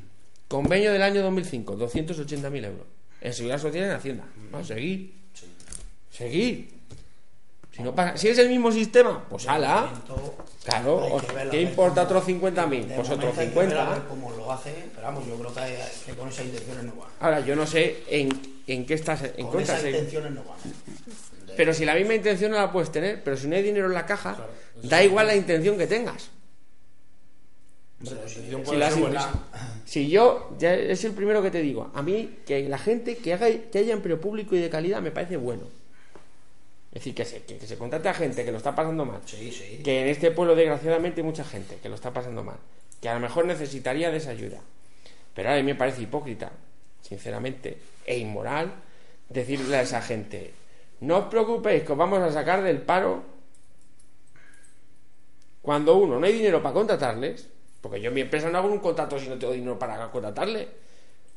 [0.48, 2.86] convenio del año 2005, 280.000 euros.
[3.20, 4.24] En seguridad social y en Hacienda.
[4.50, 5.19] Vamos a seguir.
[6.20, 6.68] Seguir.
[7.74, 9.86] Si, no pasa, si es el mismo sistema, pues ala.
[9.86, 11.16] momento, Claro,
[11.50, 12.84] ¿qué importa otros 50.000?
[12.88, 13.90] de Pues otros hay que ver a 50.
[13.94, 17.08] ver cómo lo hace, pero vamos, yo creo que, con esas intenciones no van.
[17.20, 18.28] Ahora, yo no sé en,
[18.66, 19.76] en qué estás en Con contra.
[19.78, 20.58] esas intenciones no van.
[21.46, 23.86] De- Pero si la misma intención no la puedes tener, pero si no hay dinero
[23.86, 24.36] en la caja,
[24.82, 26.28] da igual la intención que tengas.
[28.02, 29.30] Si- la.
[29.86, 33.32] Si yo, ya es el primero que te digo, a mí que la gente que
[33.32, 35.62] haga que haya empleo público y de calidad me parece bueno.
[36.90, 39.20] Es decir, que se, que, que se contrate a gente que lo está pasando mal.
[39.24, 39.80] Sí, sí.
[39.84, 42.56] Que en este pueblo, desgraciadamente, hay mucha gente que lo está pasando mal.
[43.00, 44.60] Que a lo mejor necesitaría de esa ayuda.
[45.34, 46.50] Pero a mí me parece hipócrita,
[47.00, 48.72] sinceramente, e inmoral
[49.28, 50.52] decirle a esa gente:
[51.00, 53.22] No os preocupéis, que os vamos a sacar del paro.
[55.62, 57.48] Cuando uno no hay dinero para contratarles,
[57.80, 60.68] porque yo en mi empresa no hago un contrato si no tengo dinero para contratarle.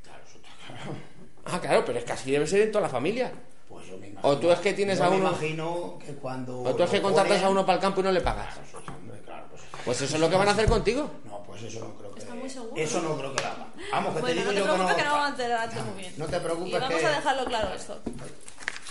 [0.01, 0.97] Claro, eso está claro.
[1.45, 3.31] Ah, claro, pero es que así debe ser en toda la familia.
[3.73, 6.13] Pues yo me imagino, O tú es que tienes yo a me uno- imagino que
[6.15, 6.61] cuando.
[6.61, 8.55] O tú es que contratas ponen- a uno para el campo y no le pagas.
[8.71, 11.09] Claro, hombre, claro, pues- Pues eso es lo que van a hacer contigo.
[11.25, 12.19] No, pues eso no creo que.
[12.21, 12.73] Está muy seguro.
[12.75, 13.67] Eso no creo que lo hagan.
[13.91, 15.35] Vamos, que te digo no te yo preocupes que no vamos a no.
[15.35, 16.13] enterarte muy bien.
[16.17, 17.99] No te preocupes Y vamos que- a dejarlo claro esto.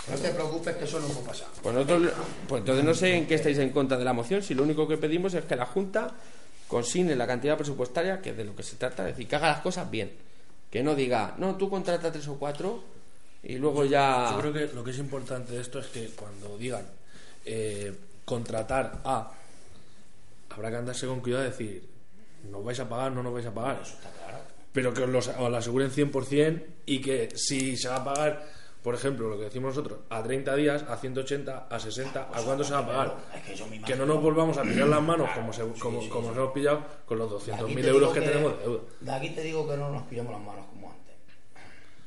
[0.09, 1.47] No te preocupes que eso no va a pasar.
[1.61, 2.11] Pues nosotros,
[2.47, 4.85] pues entonces no sé en qué estáis en contra de la moción, si lo único
[4.87, 6.11] que pedimos es que la Junta
[6.67, 9.47] consigne la cantidad presupuestaria, que es de lo que se trata, es decir, que haga
[9.47, 10.11] las cosas bien.
[10.69, 12.83] Que no diga, no, tú contrata tres o cuatro
[13.43, 14.29] y luego ya...
[14.31, 16.85] Yo creo que lo que es importante de esto es que cuando digan
[17.45, 17.93] eh,
[18.25, 19.31] contratar a,
[20.49, 21.89] habrá que andarse con cuidado de decir,
[22.49, 23.79] nos vais a pagar, no nos vais a pagar.
[23.81, 24.37] Eso está claro.
[24.71, 28.43] Pero que os lo, os lo aseguren 100% y que si se va a pagar,
[28.81, 32.43] por ejemplo, lo que decimos nosotros, a 30 días, a 180, a 60, ¿a Pues
[32.43, 33.15] cuánto se va a pagar?
[33.35, 35.63] Es que yo me Que imagino- no nos volvamos a pillar las manos como, se-
[35.73, 36.27] Sí, como, sí, como sí.
[36.29, 38.81] nos hemos pillado con los De aquí 200.000 te euros digo que, tenemos de deuda.
[38.99, 41.02] De aquí te digo que no nos pillamos las manos como antes.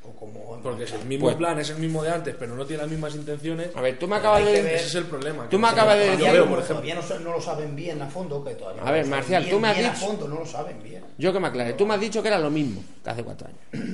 [0.09, 0.61] O como.
[0.63, 2.91] Porque es el mismo Pues- plan, es el mismo de antes, pero no tiene las
[2.91, 3.71] mismas intenciones.
[3.75, 4.53] A ver, tú me acabas de...
[4.63, 5.49] ver- Ese es el problema.
[5.49, 7.77] Tú me no- acabas de yo decir- por no, ejemplo, todavía no, no lo saben
[7.77, 8.45] bien a fondo.
[8.45, 10.29] Que todavía A no ver, saben Marcial, bien, tú me has bien a dicho- fondo
[10.29, 11.05] no lo saben bien.
[11.19, 13.49] Yo que me aclare, tú me has dicho que era lo mismo que hace cuatro
[13.49, 13.85] años.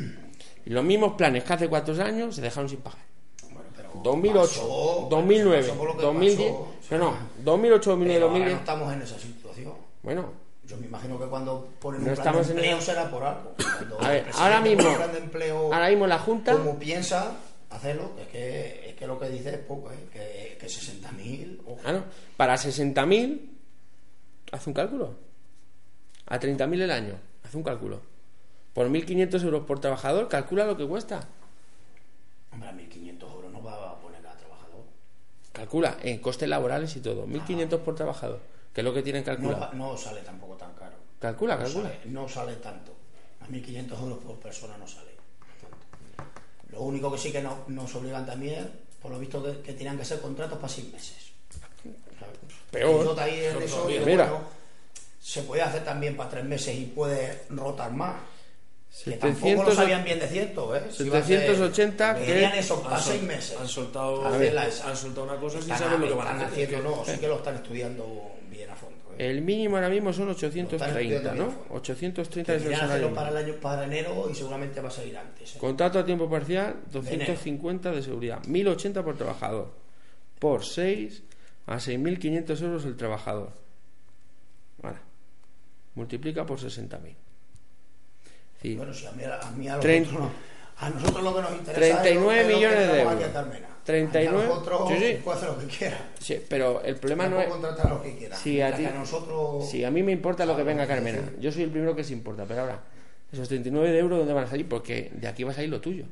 [0.67, 3.01] Y los mismos planes que hace cuatro años se dejaron sin pagar.
[3.51, 6.53] Bueno, pero 2008, pasó- 2009, pasó por lo que 2010...
[6.53, 6.69] pasó.
[6.91, 8.53] No, no, 2008, 2009, Pero ahora 2010...
[8.53, 9.73] no estamos en esa situación.
[10.03, 10.33] Bueno,
[10.65, 13.11] Yo me imagino que cuando ponen No un plan estamos de en empleo el- será
[13.11, 13.55] por algo.
[14.01, 16.53] A ver, ahora mismo- un plan de empleo ahora mismo la Junta...
[16.53, 17.33] como piensa
[17.71, 19.97] hacerlo, es que, es que lo que dice es poco, ¿eh?
[20.13, 21.61] que, que 60.000...
[21.67, 21.77] ojo.
[21.83, 22.05] Claro,
[22.37, 23.41] para 60.000,
[24.53, 25.15] haz un cálculo.
[26.27, 28.01] A 30.000 el año, haz un cálculo.
[28.73, 31.27] Por 1.500 euros por trabajador, calcula lo que cuesta.
[32.53, 34.85] Hombre, a 1.500 euros no va a poner a trabajador.
[35.53, 37.27] Calcula, en costes laborales y todo.
[37.27, 38.41] 1.500 por trabajador,
[38.73, 39.61] que es lo que tienen No, calculado.
[39.61, 40.97] va- no sale tampoco tan caro.
[41.21, 41.89] Calcula, no calcula.
[41.91, 42.93] Sale, no sale tanto.
[43.41, 45.11] A 1.500 euros por persona no sale.
[45.61, 45.77] tanto.
[46.71, 49.99] Lo único que sí que no- nos obligan también, por lo visto, que, que tienen
[49.99, 51.17] que ser contratos para seis meses.
[52.19, 52.39] ¿sabes?
[52.71, 53.19] Peor.
[53.21, 54.05] Ahí en eso, y Mira.
[54.27, 54.41] bueno,
[55.21, 58.17] se puede hacer también para tres meses y puede rotar más.
[59.05, 60.83] Que 700 tampoco lo sabían bien de cierto, ¿eh?
[60.91, 63.57] Si iba a ser- 780 que- Querían eso Han para seis meses.
[63.59, 66.65] Han soltado, han soltado una cosa sin saber lo que van a hacer.
[66.67, 68.97] haciendo, no, sí que lo están estudiando bien a fondo.
[69.19, 69.29] ¿eh?
[69.31, 71.49] El mínimo ahora mismo son Lo están 830, estudiando ¿no?
[71.49, 71.59] bien.
[71.71, 73.15] 830 es el salario.
[73.15, 75.57] para el año para enero y seguramente va a salir antes.
[75.57, 75.59] ¿eh?
[75.59, 78.43] Contrato a tiempo parcial, 250 de seguridad.
[78.45, 79.73] 1.080 por trabajador.
[80.39, 81.23] Por 6
[81.67, 83.53] a 6.500 euros el trabajador.
[84.83, 85.01] Ahora,
[85.95, 87.15] multiplica por 60.000.
[88.61, 88.77] Sí.
[88.77, 90.52] Bueno, si a mí, a, mí a, los Trein- otros no-
[90.83, 93.25] a nosotros lo que nos interesa 39 es lo- es lo que millones de euros.
[93.33, 93.69] Carmena.
[93.85, 95.21] 39, Aquí a nosotros sí, sí.
[95.25, 96.11] puede hacer lo que quiera.
[96.21, 97.49] Sí, pero el problema no es...
[97.49, 98.37] contratar lo que quiera.
[98.37, 99.69] Si a ti- a nosotros...
[99.69, 101.21] Si a mí me importa lo que venga Carmena.
[101.41, 102.81] Yo soy el primero que se importa, pero ahora,
[103.33, 104.69] esos 39 de euros, ¿dónde van a salir?
[104.69, 106.05] Porque de aquí va a salir lo tuyo.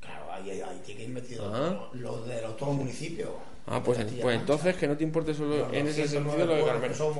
[0.00, 1.88] Claro, ahí, ahí, tiene que ir metido Ah.
[1.92, 3.30] los los de los todos municipios.
[3.68, 6.54] Ah, pues, pues entonces que no te importe solo Los en ese 109 sentido lo
[6.66, 6.94] de Carmena.
[6.94, 7.18] somos,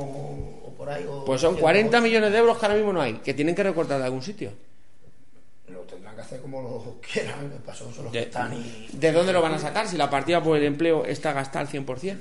[0.65, 1.61] o, por ahí, o Pues son 108.
[1.61, 4.23] 40 millones de euros que ahora mismo no hay, que tienen que recortar de algún
[4.23, 4.53] sitio.
[5.67, 5.81] Lo
[6.17, 8.89] que hacer como los quieran, que pasó, son los De, que están y...
[8.93, 11.69] ¿de dónde lo van a sacar si la partida por el empleo está gastada al
[11.69, 12.19] 100%?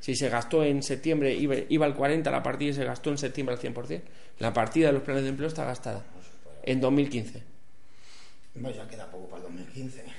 [0.00, 3.18] Si se gastó en septiembre, iba, iba al 40 la partida y se gastó en
[3.18, 4.02] septiembre al 100%.
[4.40, 6.02] La partida de los planes de empleo está gastada
[6.62, 7.42] en 2015.
[8.54, 10.04] Bueno, ya queda poco para el 2015.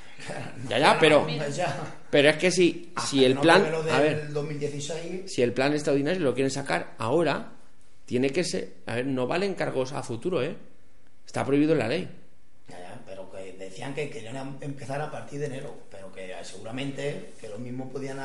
[0.69, 1.61] Ya, ya, pero, Pues
[2.09, 3.69] pero es que si, Hasta si el no plan...
[3.69, 7.51] lo A ver, 2016, si el plan extraordinario lo quieren sacar ahora,
[8.05, 8.75] tiene que ser...
[8.85, 10.55] A ver, no valen cargos a futuro, ¿eh?
[11.25, 12.09] Está prohibido en la ley.
[12.69, 16.31] ya, ya, pero que decían que querían em- empezar a partir de enero, pero que
[16.31, 18.17] eh, seguramente que los mismos podían,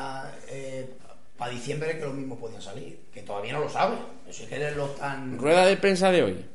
[1.37, 3.97] para diciembre que los mismos podían salir, que todavía no lo saben,
[4.29, 5.37] eso es que lo están...
[5.39, 6.45] Rueda de prensa de hoy.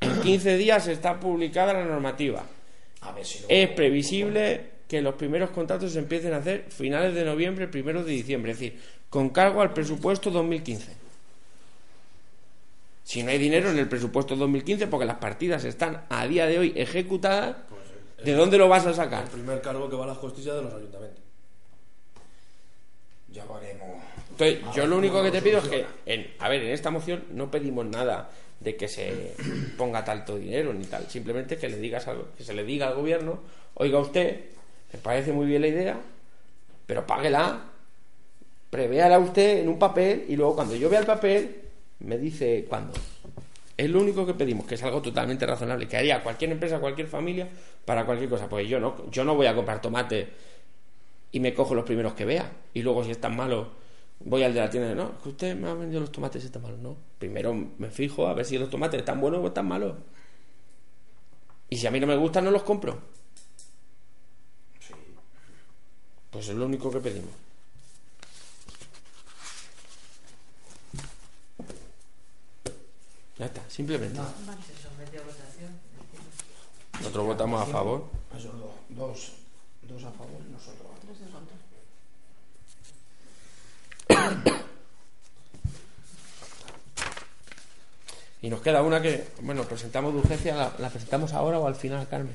[0.00, 2.42] En 15 días está publicada la normativa.
[3.02, 7.14] A ver si lo- Es previsible que los primeros contratos se empiecen a hacer finales
[7.14, 8.80] de noviembre, primeros de diciembre, es decir,
[9.10, 10.92] con cargo al presupuesto 2015.
[13.04, 16.58] Si no hay dinero en el presupuesto 2015, porque las partidas están a día de
[16.58, 17.56] hoy ejecutadas,
[18.24, 19.24] ¿de dónde lo vas a sacar?
[19.24, 21.22] El primer cargo que va a las costillas de los ayuntamientos.
[23.30, 24.02] Ya haremos.
[24.30, 27.24] Entonces, yo lo único que te pido es que, en, a ver, en esta moción
[27.30, 29.34] no pedimos nada de que se
[29.76, 32.94] ponga tanto dinero ni tal, simplemente que le digas algo, que se le diga al
[32.94, 33.40] gobierno,
[33.74, 34.46] oiga usted,
[34.92, 36.00] me parece muy bien la idea,
[36.86, 37.64] pero páguela,
[38.70, 41.62] prevéala usted en un papel y luego cuando yo vea el papel
[42.00, 42.92] me dice cuándo.
[43.78, 47.06] Es lo único que pedimos, que es algo totalmente razonable, que haría cualquier empresa, cualquier
[47.06, 47.48] familia,
[47.84, 48.48] para cualquier cosa.
[48.48, 50.28] Pues yo no, yo no voy a comprar tomate
[51.30, 52.50] y me cojo los primeros que vea.
[52.74, 53.68] Y luego, si están malos,
[54.18, 56.46] voy al de la tienda no, es que usted me ha vendido los tomates y
[56.46, 56.80] están malos.
[56.80, 59.94] No, primero me fijo a ver si los tomates están buenos o están malos.
[61.70, 62.98] Y si a mí no me gustan, no los compro.
[64.80, 64.94] Sí.
[66.30, 67.30] Pues es lo único que pedimos.
[73.38, 74.16] Ya está, simplemente.
[74.18, 75.70] Se somete a votación.
[76.98, 78.04] Nosotros votamos a favor.
[78.36, 79.32] Esos dos, dos,
[79.82, 81.56] dos a favor y nosotros a Tres en contra.
[88.40, 91.74] Y nos queda una que, bueno, presentamos de urgencia, ¿la, la presentamos ahora o al
[91.74, 92.34] final, Carmen?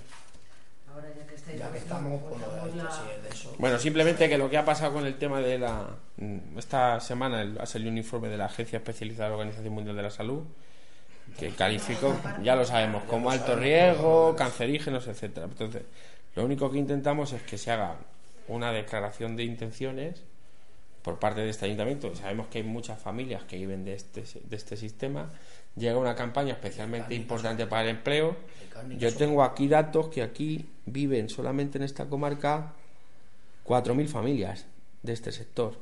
[0.93, 3.55] Ahora ya que estáis Ya que estamos con lo de esto, si es de eso.
[3.57, 5.87] Bueno, simplemente que lo que ha pasado con el tema de la...
[6.17, 9.73] mm, Esta semana el- ha salido un informe de la Agencia Especializada de la Organización
[9.73, 10.43] Mundial de la Salud
[11.37, 15.47] que calificó, ya lo sabemos, como alto riesgo, cancerígenos, etcétera.
[15.47, 15.83] Entonces,
[16.35, 17.95] lo único que intentamos es que se haga
[18.47, 20.21] una declaración de intenciones
[21.01, 22.15] por parte de este ayuntamiento.
[22.15, 25.31] Sabemos que hay muchas familias que viven de este, de este sistema.
[25.75, 28.35] Llega una campaña especialmente importante para el empleo.
[28.97, 32.73] Yo tengo aquí datos que aquí viven solamente en esta comarca
[33.65, 34.65] 4.000 familias
[35.01, 35.75] de este sector,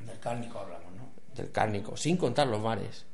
[0.00, 1.08] Del cárnico hablamos, ¿no?
[1.34, 3.04] del cárnico, sin contar los bares.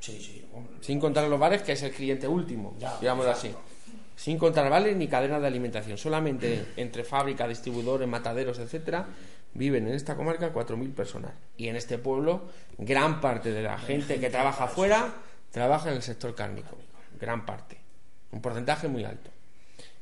[0.00, 0.44] Sí, sí.
[0.54, 0.74] hombre.
[0.80, 3.48] Sin contar los bares, que es el cliente último, Ya, digámoslo así.
[3.48, 3.68] exacto.
[4.16, 5.96] Sin contar bares ni cadenas de alimentación.
[5.96, 9.06] Solamente entre fábricas, distribuidores, mataderos, etcétera,
[9.54, 11.32] viven en esta comarca 4.000 personas.
[11.56, 12.42] Y en este pueblo,
[12.76, 15.14] gran parte de la gente que trabaja afuera
[15.50, 16.76] trabaja en el sector cárnico.
[17.18, 17.78] Gran parte.
[18.32, 19.30] Un porcentaje muy alto.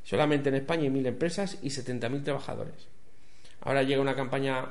[0.02, 2.88] Solamente en España hay 1.000 empresas y 70.000 trabajadores.
[3.60, 4.66] Ahora llega una campaña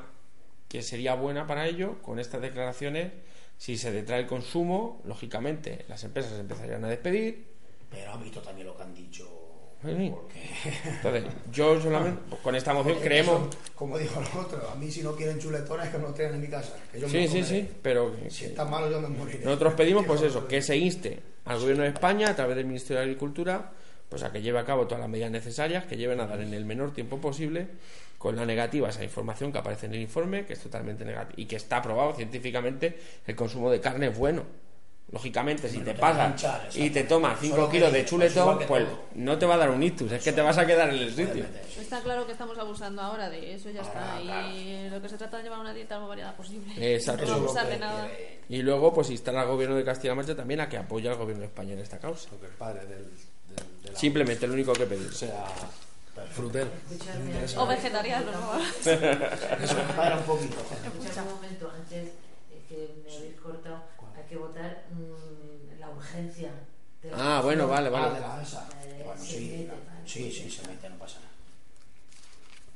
[0.68, 3.12] que sería buena para ello, con estas declaraciones.
[3.58, 7.44] Si se detrae el consumo, lógicamente las empresas empezarían a despedir.
[7.90, 9.28] Pero has visto también lo que han dicho.
[9.84, 10.10] Sí.
[10.10, 10.42] Porque.
[10.84, 13.48] Entonces, yo solamente, pues, con esta moción creemos.
[13.48, 16.34] Eso, como dijo el otro, a mí si no quieren chuletones que no los tengan
[16.36, 16.74] en mi casa.
[16.92, 19.44] Que yo me Sí, sí, sí, pero que- Si está malo, yo me moriré.
[19.44, 22.98] nosotros pedimos, pues eso, que se inste al gobierno de España, a través del Ministerio
[22.98, 23.72] de Agricultura,
[24.08, 26.54] pues a que lleve a cabo todas las medidas necesarias, que lleven a dar en
[26.54, 27.68] el menor tiempo posible
[28.18, 31.34] con la negativa a esa información que aparece en el informe, que es totalmente negativa
[31.36, 34.42] y que está aprobado científicamente, el consumo de carne es bueno.
[35.10, 38.58] Lógicamente, si te te pasas y te tomas 5 Solo que kilos de pues chuletón,
[38.68, 40.96] pues no te va a dar un ictus, es que te vas a quedar en
[40.96, 41.46] el sitio.
[41.80, 44.16] Está claro que estamos abusando ahora de eso, ya está.
[44.18, 46.94] Ahora, Y lo que se trata es llevar una dieta lo más variada posible.
[46.94, 47.24] Exacto.
[47.24, 48.06] No abusar de nada.
[48.50, 51.40] Y luego, pues instar al gobierno de Castilla-La Mancha también a que apoye al gobierno
[51.40, 52.28] de España en esta causa.
[52.30, 55.16] Lo que el padre del, del- de la- Simplemente lo único que pedimos.
[55.16, 55.46] sea
[56.26, 56.70] frutero.
[57.56, 58.58] O vegetariano, ¿no?
[58.60, 60.56] Eso, para un poquito.
[60.84, 62.04] escuchadme un momento, antes
[62.50, 63.82] eh, que me habéis cortado,
[64.16, 66.50] hay que votar mm, la urgencia.
[67.02, 67.84] de la Ah, bueno, moción.
[67.84, 68.14] vale, Ah, vale.
[68.14, 68.68] de la esa.
[68.84, 70.08] Eh, Bueno, sí, mete, la- vale.
[70.08, 71.28] sí, sí, se mete, no pasa nada.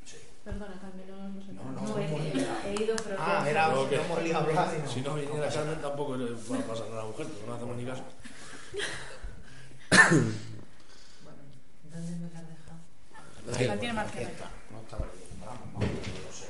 [0.07, 0.16] Sí.
[0.44, 1.52] Perdona, Carmen, no, no sé.
[1.52, 2.05] No, no, No, no, he,
[2.70, 4.90] he- ido, pero Ah, era Lo que- no hemos liado hablar no.
[4.90, 7.55] Si no viniera Carmen tampoco le va a pasar nada a la mujer, porque no
[7.55, 8.02] hacemos ni caso.
[11.22, 11.38] Bueno,
[11.92, 12.78] ¿dónde me la has dejado?
[13.14, 13.32] Ahí.
[13.46, 14.83] La tiene que está, no
[15.81, 16.46] lo sé.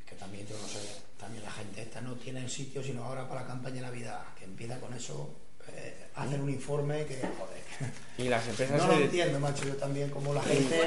[0.00, 3.04] Es que también yo no sé, también la gente esta no tiene el sitio sino
[3.04, 5.34] ahora para la campaña de Navidad, que empieza con eso,
[6.16, 7.64] hacen un informe que, joder,
[8.18, 10.80] Y las empresas no lo se- entiendo, macho, yo también, como la gente,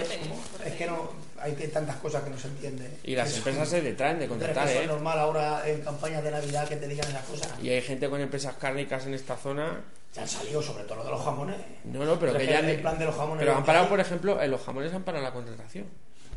[0.66, 2.98] es que no, hay tantas cosas que no se entienden.
[3.04, 4.88] y las Eso- empresas se detraen de ¿Tú crees contratar, eso es ¿eh?
[4.88, 7.50] normal ahora en campañas de Navidad que te digan esas cosas?
[7.62, 9.82] Y hay gente con empresas cárnicas en esta zona.
[10.15, 11.58] Ya han salido, sobre todo lo de los jamones.
[11.84, 12.60] No, no, pero Pero que ya.
[12.60, 15.04] el plan de los jamones Pero han parado, hay- por ejemplo, en los jamones han
[15.04, 15.86] parado la contratación.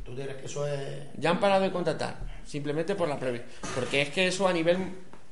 [0.04, 1.04] ¿Tú crees que eso es...?
[1.16, 3.44] Ya han parado de contratar, simplemente por la previa.
[3.76, 4.78] Porque es que eso a nivel.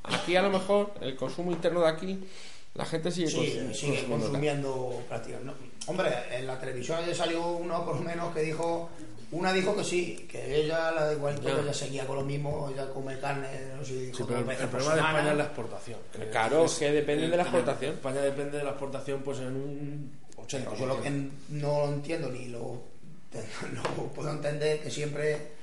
[0.03, 2.23] Aquí a lo mejor, el consumo interno de aquí,
[2.79, 3.35] la gente sigue, Sí,
[3.73, 5.51] sigue consumiendo consumiendo prácticamente.
[5.53, 8.89] no, Hombre, en la televisión ayer salió uno por lo menos que dijo,
[9.31, 11.59] una dijo que sí, que ella la da igual, que Ya.
[11.59, 14.93] ella seguía con lo mismo, ella come carne, no sé, dijo Sí, pero el, problema
[14.95, 14.99] de.
[15.01, 15.99] España es la exportación.
[16.15, 17.93] que Claro, es que depende de la exportación.
[17.95, 20.47] España depende de la exportación pues en un 80%.
[20.47, 21.31] Pero yo lo que no
[21.85, 22.81] lo entiendo ni lo
[23.73, 23.83] no
[24.15, 25.58] puedo entender que siempre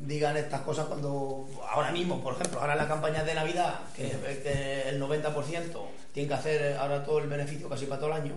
[0.00, 4.08] digan estas cosas cuando ahora mismo, por ejemplo, ahora en la campaña de Navidad, que,
[4.42, 8.34] que el 90% tiene que hacer ahora todo el beneficio casi para todo el año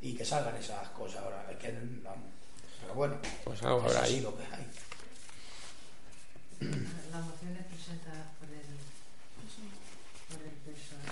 [0.00, 1.70] y que salgan esas cosas ahora, es que
[2.02, 2.24] vamos,
[2.80, 4.20] pero bueno, Pues algo es habrá así ahí.
[4.20, 4.66] lo que hay.
[7.12, 8.66] Las mociones presentadas por el,
[10.28, 11.10] por el PSOE.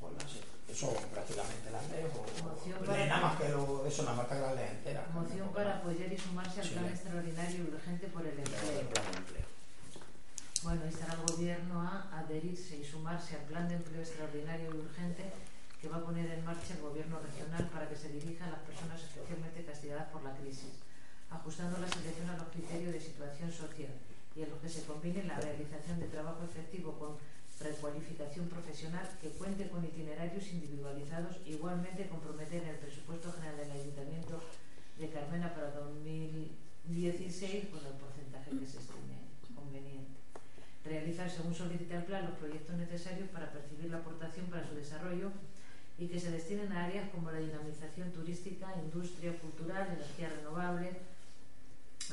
[0.00, 2.23] Pues eso prácticamente las leo
[2.70, 5.10] Nada más que lo, lees enteras.
[5.12, 6.72] Moción para apoyar y sumarse al Sí.
[6.74, 8.80] plan extraordinario y urgente por el Leo empleo.
[8.80, 9.44] el plan de empleo.
[10.62, 15.24] Bueno, instar al Gobierno a adherirse y sumarse al plan de empleo extraordinario y urgente
[15.80, 18.60] que va a poner en marcha el Gobierno regional para que se dirija a las
[18.60, 20.72] personas especialmente castigadas por la crisis,
[21.30, 23.92] ajustando la selección a los criterios de situación social
[24.34, 27.18] y en los que se combine la realización de trabajo efectivo con
[27.60, 34.40] recualificación profesional que cuente con itinerarios individualizados, igualmente comprometer en el presupuesto general del Ayuntamiento
[34.98, 39.18] de Carmena para 2016 con el porcentaje que se estime
[39.54, 40.18] conveniente.
[40.84, 45.30] Realizar según solicita el plan los proyectos necesarios para percibir la aportación para su desarrollo
[45.98, 50.90] y que se destinen a áreas como la dinamización turística, industria cultural, energía renovable,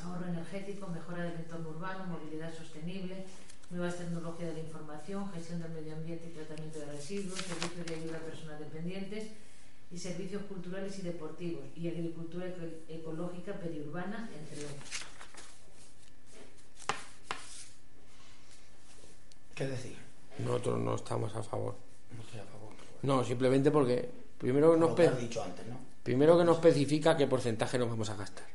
[0.02, 3.26] ahorro energético, mejora del entorno urbano, movilidad sostenible,
[3.72, 7.94] nuevas tecnologías de la información, gestión del medio ambiente y tratamiento de residuos, servicios de
[7.94, 9.28] ayuda a personas dependientes
[9.90, 14.78] y servicios culturales y deportivos y agricultura eco- ecológica periurbana, entre otros.
[19.54, 19.96] ¿Qué decir?
[20.38, 21.74] Nosotros no estamos a favor.
[22.16, 22.72] No estoy a favor.
[23.02, 24.08] No, simplemente porque
[24.38, 25.78] primero que nos, dicho antes, ¿no?
[26.02, 28.46] primero que nos especifica qué porcentaje nos vamos a gastar.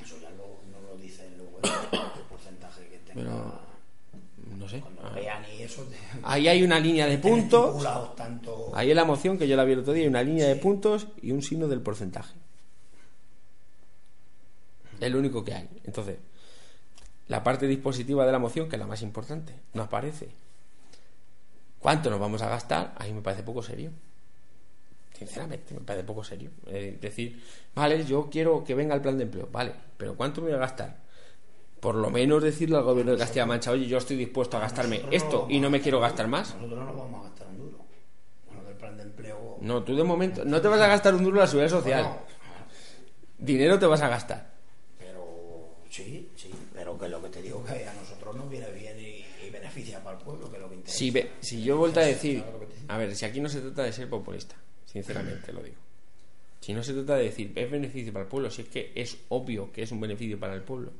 [0.00, 1.70] Eso ya lo, no lo dice luego el,
[2.20, 3.14] el porcentaje que tenga.
[3.14, 3.60] Pero,
[4.56, 4.80] no sé.
[4.80, 5.10] cuando Ah.
[5.14, 5.86] vean y eso.
[6.22, 7.84] Ahí hay una línea de puntos.
[8.16, 8.70] tanto.
[8.74, 10.56] Ahí en la moción que yo la vi el otro día hay una línea de
[10.56, 12.34] puntos y un signo del porcentaje.
[15.00, 15.68] Es lo único que hay.
[15.84, 16.16] Entonces,
[17.28, 20.28] la parte dispositiva de la moción, que es la más importante, no aparece.
[21.80, 22.94] ¿Cuánto nos vamos a gastar?
[22.96, 23.90] Ahí me parece poco serio.
[25.18, 26.50] Sinceramente, me parece poco serio.
[26.66, 27.42] Es decir,
[27.74, 30.60] vale, yo quiero que venga el plan de empleo, vale, pero ¿cuánto me voy a
[30.60, 31.01] gastar?
[31.82, 34.98] Por lo menos decirle al gobierno de Castilla-La Mancha, oye, yo estoy dispuesto a gastarme
[34.98, 36.54] Nosotros esto y no me quiero gastar más.
[36.54, 37.78] Nosotros no nos vamos a gastar un duro.
[38.46, 39.56] Bueno, del plan de empleo.
[39.60, 42.02] No, tú de momento no te vas a gastar un duro en la seguridad social.
[42.04, 42.18] Bueno,
[43.38, 44.52] Dinero te vas a gastar.
[44.96, 46.50] pero sí, sí.
[46.72, 50.02] Pero que lo que te digo que a nosotros nos viene bien y, y beneficia
[50.04, 50.96] para el pueblo, que es lo que interesa.
[50.98, 52.44] Si, ve- si yo he vuelto a decir,
[52.86, 54.54] a ver, si aquí no se trata de ser populista,
[54.86, 55.76] sinceramente lo digo.
[56.60, 59.16] Si no se trata de decir, es beneficio para el pueblo, si es que es
[59.30, 60.92] obvio que es un beneficio para el pueblo.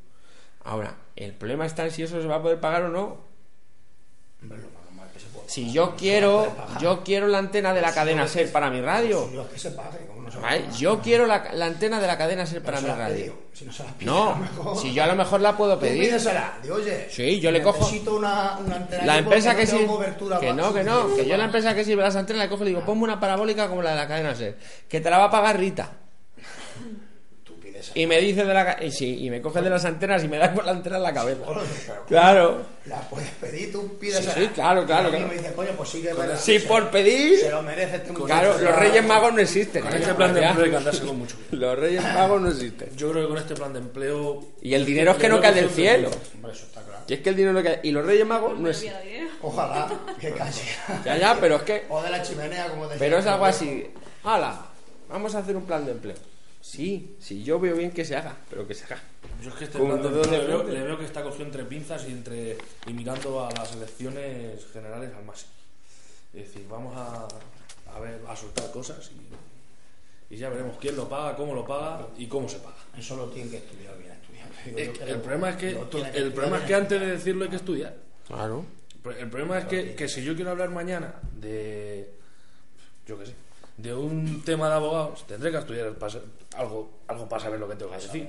[0.65, 3.17] Ahora, el problema está en si eso se va a poder pagar o no.
[4.41, 5.75] Que se puede Si pagar.
[5.75, 9.27] yo No quiero, yo quiero la antena de la cadena SER para mi radio.
[9.29, 10.63] Si yo es que se pague, como no se va a ¿vale?
[10.65, 10.77] pagar.
[10.79, 13.35] Yo quiero la, la antena de la cadena SER para mi radio.
[13.53, 16.19] Si no se la a mejor- si yo a lo mejor la puedo pedir.
[16.63, 19.87] di, oye, Sí, yo le cojo- necesito una, una antena La empresa que sirve.
[20.41, 21.15] Que no, que no.
[21.15, 23.21] Que yo la empresa que sirve las antenas le cojo y le digo, ponme una
[23.21, 24.57] parabólica como la de la cadena SER.
[24.89, 25.91] Que te la va a pagar Rita.
[27.95, 28.65] Y me dice de la.
[28.77, 30.97] ca- Y, sí, y me coge de las antenas y me da con la antena
[30.97, 31.43] en la cabeza.
[32.09, 32.65] Claro.
[32.87, 34.35] La puedes pedir, tú pídesela.
[34.35, 35.29] Sí, sí, claro, claro, Y a claro.
[35.29, 36.13] me dice, coño, pues sigue.
[36.15, 36.39] ¿verdad?
[36.39, 37.39] Si Se- por pedir.
[37.41, 38.27] Se lo merece este muchacho.
[38.27, 39.83] Claro, los Reyes Magos no existen.
[39.83, 39.97] Con ¿eh?
[40.01, 41.75] este plan de empleo hay que andarse con mucho cuidado.
[41.75, 42.97] Los Reyes Magos no existen.
[42.97, 44.45] Yo creo que con este plan de empleo.
[44.61, 46.11] Y el dinero es que no cae del cielo.
[46.35, 47.03] Hombre, eso está claro.
[47.09, 47.81] Y es que el dinero no cae.
[47.83, 49.29] Y los Reyes Magos no dinero.
[49.43, 49.89] Ojalá
[50.21, 50.63] que casi.
[51.05, 51.85] Ya, ya, pero es que.
[51.89, 52.99] O de la chimenea, como decía.
[52.99, 53.87] Pero es algo así.
[54.25, 54.67] ¡Hala!
[55.09, 56.17] Vamos a hacer un plan de empleo.
[56.63, 59.03] Sí, sí, yo veo bien que se haga, pero que se haga.
[59.43, 61.05] Yo es que este Con plan de dedos de empleo le, veo, le veo que
[61.05, 62.57] está cogido entre pinzas y entre
[62.87, 65.51] y mirando a las elecciones generales al máximo.
[66.33, 67.27] Es decir, vamos a,
[67.95, 69.11] a ver, a soltar cosas
[70.31, 72.77] y, y ya veremos quién lo paga, cómo lo paga y cómo se paga.
[72.97, 74.51] Eso lo tienen que estudiar bien estudiado.
[74.65, 77.01] Digo, Es yo que creo el problema es que el estudiar problema es que antes
[77.01, 77.97] de decirlo hay que estudiar.
[78.29, 78.65] Claro.
[79.19, 82.09] El problema es que, que si yo quiero hablar mañana de.
[83.05, 83.35] Yo qué sé.
[83.77, 85.95] De un tema de abogados, tendré que estudiar
[86.57, 88.29] algo, algo para saber lo que tengo que decir.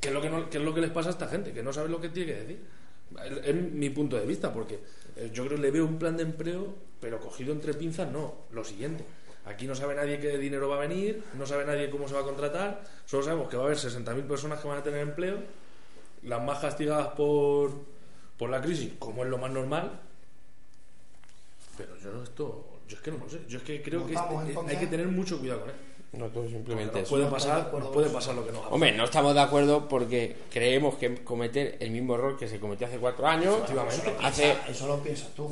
[0.00, 1.52] ¿Qué es, lo que qué es lo que les pasa a esta gente?
[1.52, 2.64] Que no sabe lo que tiene que decir.
[3.24, 4.80] Es es mi punto de vista, porque
[5.16, 8.34] eh, yo creo que le veo un plan de empleo, pero cogido entre pinzas, no.
[8.52, 9.04] Lo siguiente.
[9.44, 12.20] Aquí no sabe nadie qué dinero va a venir, no sabe nadie cómo se va
[12.20, 15.38] a contratar, solo sabemos que va a haber 60.000 personas que van a tener empleo,
[16.22, 17.72] las más castigadas por,
[18.38, 19.98] por la crisis, como es lo más normal,
[21.76, 23.38] pero yo esto, yo es que no lo sé.
[23.48, 24.74] Yo es que creo que ¿Votamos, este- entonces?
[24.76, 25.76] hay que tener mucho cuidado con él.
[26.12, 27.10] Nosotros simplemente Nos eso.
[27.10, 29.88] puede No pasar, nos puede pasar lo que nos ha Hombre, no estamos de acuerdo
[29.88, 33.80] porque creemos que cometer el mismo error que se cometió hace cuatro años, Eso lo,
[33.82, 34.02] hace,
[34.42, 35.50] piensa- eso lo piensas tú.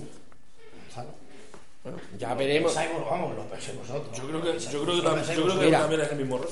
[0.94, 1.10] ¿sabes?
[1.82, 2.74] bueno, ya Lo veremos.
[2.74, 4.14] pensáis vamos, lo pensáis vosotros.
[4.18, 5.64] Yo creo Lo que, yo creo que, vosotros, tam- pensáis yo creo que.
[5.64, 5.80] Mira.
[5.80, 6.48] también es el mismo error.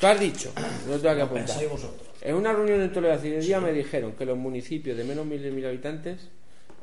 [0.00, 0.52] Tú has dicho,
[0.88, 1.56] no tengo que apuntar.
[2.22, 5.28] En una reunión en Toledo hace 10 días me dijeron que los municipios de menos
[5.28, 6.28] de 1.000 habitantes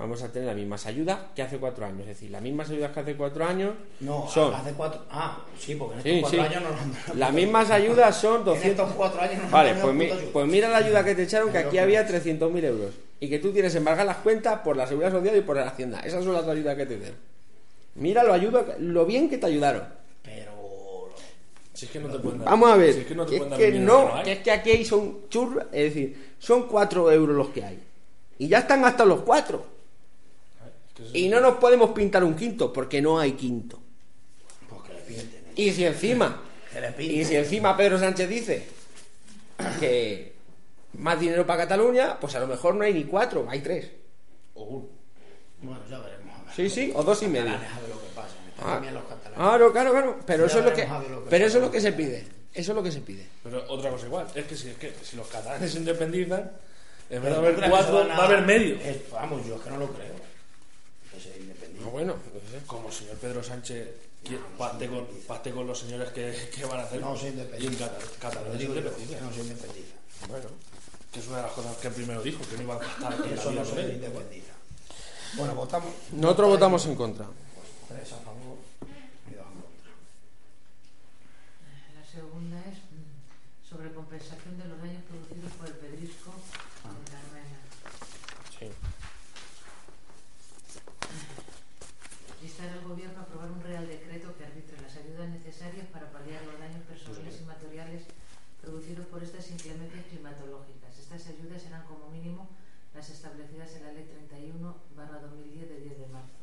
[0.02, 2.02] vamos a tener las mismas ayudas que hace cuatro años.
[2.02, 4.54] Es decir, las mismas ayudas que hace cuatro años No, son.
[4.54, 5.06] hace cuatro.
[5.10, 6.46] Ah, sí, porque en estos Sí, cuatro sí.
[6.46, 7.92] años no nos han dado Las mismas ayuda.
[7.92, 8.72] ayudas son En 200.
[8.86, 11.58] estos cuatro años no Vale, pues, mi- pues mira la ayuda que te echaron, que
[11.60, 12.08] aquí había es.
[12.08, 12.92] 300.000 euros.
[13.20, 16.00] Y que tú tienes embargar las cuentas por la seguridad social y por la hacienda.
[16.00, 17.14] Esas son las ayudas que te den.
[17.96, 19.84] Mira lo, ayuda, lo bien que te ayudaron.
[20.24, 20.52] Pero.
[21.74, 22.50] Si es que no te pueden dar.
[22.50, 24.30] Vamos a ver, Si es que no te que es pueden dar que no, hay.
[24.32, 27.80] es que aquí son churras, es decir, son 4 euros los que hay.
[28.40, 29.64] Y ya están hasta los 4.
[31.00, 33.80] Es Y no nos podemos pintar un quinto, porque no hay quinto.
[34.70, 35.44] Pues que le pinten.
[35.46, 35.54] ¿eh?
[35.56, 37.18] Y si encima, Que le pinten.
[37.20, 38.68] y si encima Pedro Sánchez dice
[39.80, 40.34] que
[40.94, 43.90] más dinero para Cataluña, pues a lo mejor no hay ni cuatro, hay tres.
[44.56, 44.86] O uno.
[45.62, 46.36] Bueno, ya veremos.
[46.40, 46.54] a ver.
[46.56, 47.52] Sí, sí, o dos y medio.
[47.52, 47.60] A
[48.64, 49.38] Ah, también los catalanes.
[49.38, 50.20] Claro, claro, claro.
[50.26, 52.28] Pero eso es lo que, a lo que pero eso es lo que se pide.
[52.54, 53.26] Eso es lo que se pide.
[53.44, 56.52] Pero otra cosa igual, es que si, es que si los catalanes se independizan,
[57.10, 58.76] en vez de haber ¿tú crees que cuatro, van va a haber medio.
[58.76, 60.14] Eh, vamos, yo es que no lo creo.
[61.90, 62.16] Bueno.
[62.68, 63.88] Como el señor Pedro Sánchez
[64.58, 67.02] pacte con, pacte con los señores que, que van a hacer.
[67.02, 67.92] No se y en independiza.
[68.20, 69.96] Cataluña se no se independiza.
[70.28, 70.50] Bueno.
[71.12, 73.52] Que es una de las cosas que primero dijo, que no iba a pactar Eso
[73.52, 74.54] no se independiza.
[75.36, 75.94] Bueno, votamos.
[76.12, 77.26] Nosotros votamos en contra.
[77.88, 78.58] Tres a favor
[79.30, 79.92] y dos en contra.
[81.96, 86.32] La segunda es mm, sobre compensación de los daños producidos por el pedrisco
[86.84, 86.90] Ah.
[86.96, 87.60] en Carmena.
[88.60, 88.68] Sí.
[92.44, 96.42] Instar al Gobierno a aprobar un real decreto que arbitre las ayudas necesarias para paliar
[96.44, 98.02] los daños personales y materiales
[98.62, 100.98] producidos por estas inclemencias climatológicas.
[100.98, 102.50] Estas ayudas serán como mínimo
[102.96, 106.34] las establecidas en la Ley 31-2010 de 10 de marzo.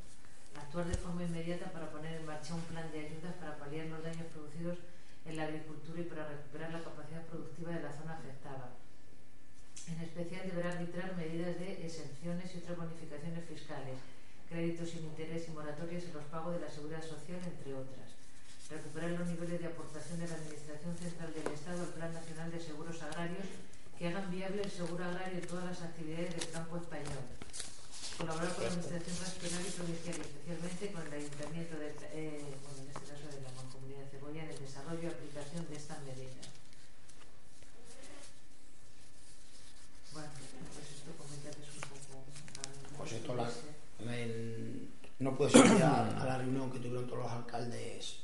[0.56, 4.02] Actuar de forma inmediata para poner en marcha un plan de ayudas para paliar los
[4.02, 4.78] daños producidos
[5.26, 8.70] en la agricultura y para recuperar la capacidad productiva de la zona afectada.
[9.88, 13.94] En especial deberá arbitrar medidas de exenciones y otras bonificaciones fiscales,
[14.48, 18.08] créditos sin interés y moratorias en los pagos de la seguridad social, entre otras.
[18.68, 22.60] Recuperar los niveles de aportación de la Administración Central del Estado al Plan Nacional de
[22.60, 23.46] Seguros Agrarios
[23.98, 27.24] que hagan viable el seguro agrario en todas las actividades del campo español.
[28.18, 32.78] Colaborar con la Administración Regional y Provincial y especialmente con el Ayuntamiento de, eh, bueno,
[32.84, 35.98] en este caso de la Mancomunidad de Cebolla en el desarrollo y aplicación de estas
[36.04, 36.46] medidas.
[40.12, 40.28] Bueno,
[40.74, 42.24] pues esto comentar es un poco...
[42.98, 43.50] Pues esto la-
[44.14, 48.16] en- no puedes ir a, a la reunión que tuvieron todos los alcaldes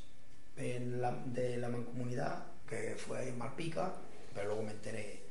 [0.56, 3.92] en la- de la mancomunidad, que fue en Marpica,
[4.34, 5.22] pero luego me enteré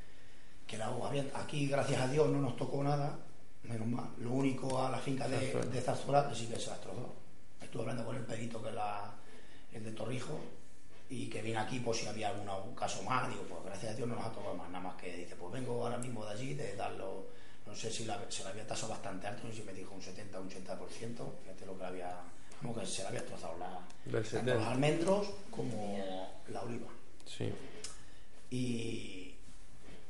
[0.67, 3.17] que la habían, aquí, gracias a Dios, no nos tocó nada,
[3.63, 4.09] menos mal.
[4.19, 5.65] Lo único a la finca de, Zarzuela.
[5.71, 7.13] de Zarzuela, que sí que se las trozó.
[7.61, 9.13] Estuve hablando con el perito, que es la,
[9.73, 10.39] el de Torrijo,
[11.09, 13.29] y que viene aquí por si había algún, algún caso más.
[13.29, 15.53] Digo, pues gracias a Dios no nos ha tocado más, nada más que dice, pues
[15.53, 17.27] vengo ahora mismo de allí, de darlo,
[17.65, 18.19] no sé si la-
[18.73, 20.57] tasado bastante alto, no sé si me dijo un 70 o un 80%,
[21.43, 22.19] fíjate lo que había,
[22.59, 23.79] como que se le había trozado la,
[24.11, 24.53] tanto 70.
[24.55, 25.97] los almendros como
[26.47, 26.87] la oliva.
[27.25, 27.51] Sí.
[28.49, 29.35] Y,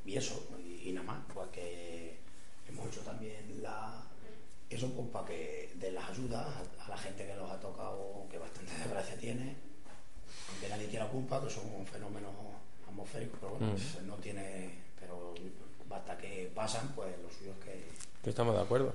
[0.05, 2.17] y eso, y, y nada más, pues que
[2.69, 4.01] hemos hecho también la
[4.69, 6.47] eso pues para que de las ayudas
[6.79, 9.55] a, a la gente que los ha tocado, que bastante desgracia tiene,
[10.49, 12.29] aunque nadie tiene la culpa, que son un fenómeno
[12.87, 13.75] atmosférico, pero bueno, Mm.
[13.75, 15.33] pues no tiene, pero
[15.87, 17.13] basta que pasan, pues
[18.23, 18.93] que estamos de acuerdo.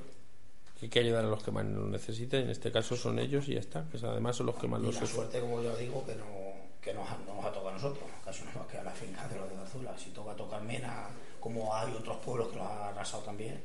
[0.78, 2.44] Que hay que ayudar a los que más lo necesiten.
[2.44, 3.84] En este caso son ellos y ya está.
[3.90, 5.08] Que además son los que más lo sufren.
[5.08, 6.24] suerte, como yo digo, que no,
[6.80, 9.36] que nos, no nos ha tocado a nosotros, casi no nos queda la finca de
[9.36, 9.98] los de Azula.
[9.98, 11.08] Si toca tocar Mena,
[11.40, 13.60] como hay otros pueblos que los han arrasado también,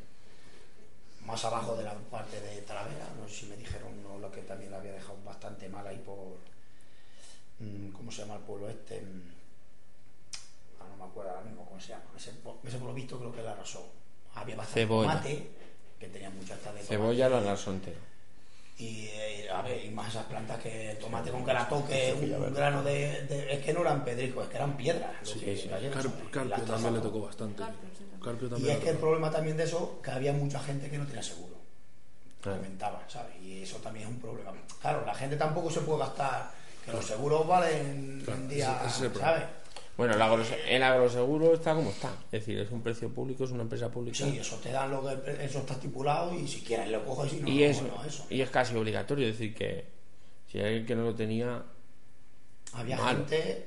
[1.25, 4.41] más abajo de la parte de Talavera, no sé si me dijeron no, lo que
[4.41, 6.37] también la había dejado bastante mal ahí por,
[7.59, 8.99] mm, ¿cómo se llama el pueblo este?
[9.01, 9.43] Mm,
[10.79, 12.03] Ah, no me acuerdo ahora mismo cómo se llama.
[12.17, 13.85] Ese, ese pueblo visto creo que la arrasó.
[14.35, 15.09] Había bastante Cebolla.
[15.11, 15.47] tomate,
[15.99, 17.99] que tenía muchas tarde de Cebolla lo arrasó entero.
[18.79, 22.13] Y, eh, a ver, y más esas plantas que el tomate con que la toque
[22.47, 25.11] un grano de, de- Es que no eran pedricos, es que eran piedras.
[25.21, 25.67] lo Sí, que sí.
[25.69, 25.93] cayeron,
[26.31, 27.57] Carpio, también le tocó bastante.
[27.63, 28.03] Carpio, sí.
[28.23, 30.97] Carpio Y también es que el problema también de eso, que había mucha gente que
[30.97, 31.53] no tenía seguro.
[32.41, 32.57] Claro.
[32.57, 33.35] Lamentaba, ¿sabes?
[33.41, 34.51] Y eso también es un problema.
[34.81, 36.51] Claro, la gente tampoco se puede gastar,
[36.83, 39.33] que los seguros valen Claro, un día, ese- ese es el problema.
[39.37, 39.47] ¿sabes?
[39.95, 42.09] Bueno, el, agrose- el agroseguro está como está.
[42.31, 44.17] Es decir, es un precio público, es una empresa pública.
[44.17, 47.35] Sí, eso te dan lo que eso está estipulado y si quieres lo coges y
[47.41, 48.25] no, y, no, es, no, eso.
[48.29, 49.27] y es casi obligatorio.
[49.27, 49.85] Es decir, que
[50.51, 51.63] si hay alguien que no lo tenía,
[52.73, 53.65] Había gente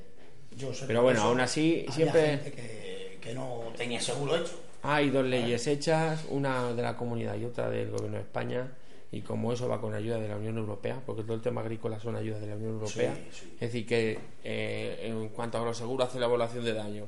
[0.57, 4.37] Yo sé Pero bueno, eso aún así, había siempre- gente que, que no tenía seguro
[4.37, 4.59] hecho.
[4.83, 8.69] Hay dos leyes hechas, una de la comunidad y otra del gobierno de España,
[9.13, 11.99] y como eso va con ayuda de la Unión Europea, porque todo el tema agrícola
[12.01, 13.53] son ayudas de la Unión Europea, Sí, sí.
[13.55, 17.07] es decir, que eh, en cuanto a los seguros hace la evaluación de daño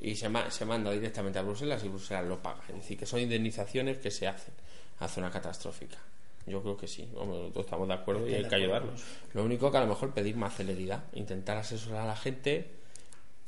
[0.00, 2.60] y se, ma- se manda directamente a Bruselas y Bruselas lo paga.
[2.68, 4.54] Es decir, que son indemnizaciones que se hacen
[5.00, 5.98] a zona catastrófica.
[6.46, 9.02] Yo creo que sí, todos estamos de acuerdo y hay que ayudarlos.
[9.34, 12.77] Lo único que a lo mejor pedir más celeridad, intentar asesorar a la gente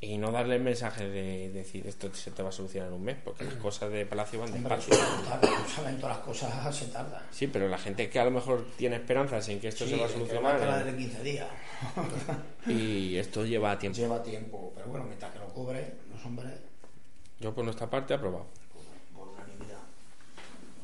[0.02, 3.04] y no darle el mensaje de decir esto se te va a solucionar en un
[3.04, 4.94] mes, porque las cosas de Palacio van despacio.
[5.74, 7.26] saben todas las cosas se tarda.
[7.30, 9.96] Sí, pero la gente que a lo mejor tiene esperanzas en que esto Sí, se
[9.98, 11.48] va a solucionar va a tardar 15 días.
[12.66, 13.98] y esto lleva tiempo.
[13.98, 16.52] Lleva tiempo, pero bueno, mientras que lo cubre, los hombres,
[17.38, 18.46] Yo por nuestra parte aprobado.
[19.14, 19.82] por unanimidad.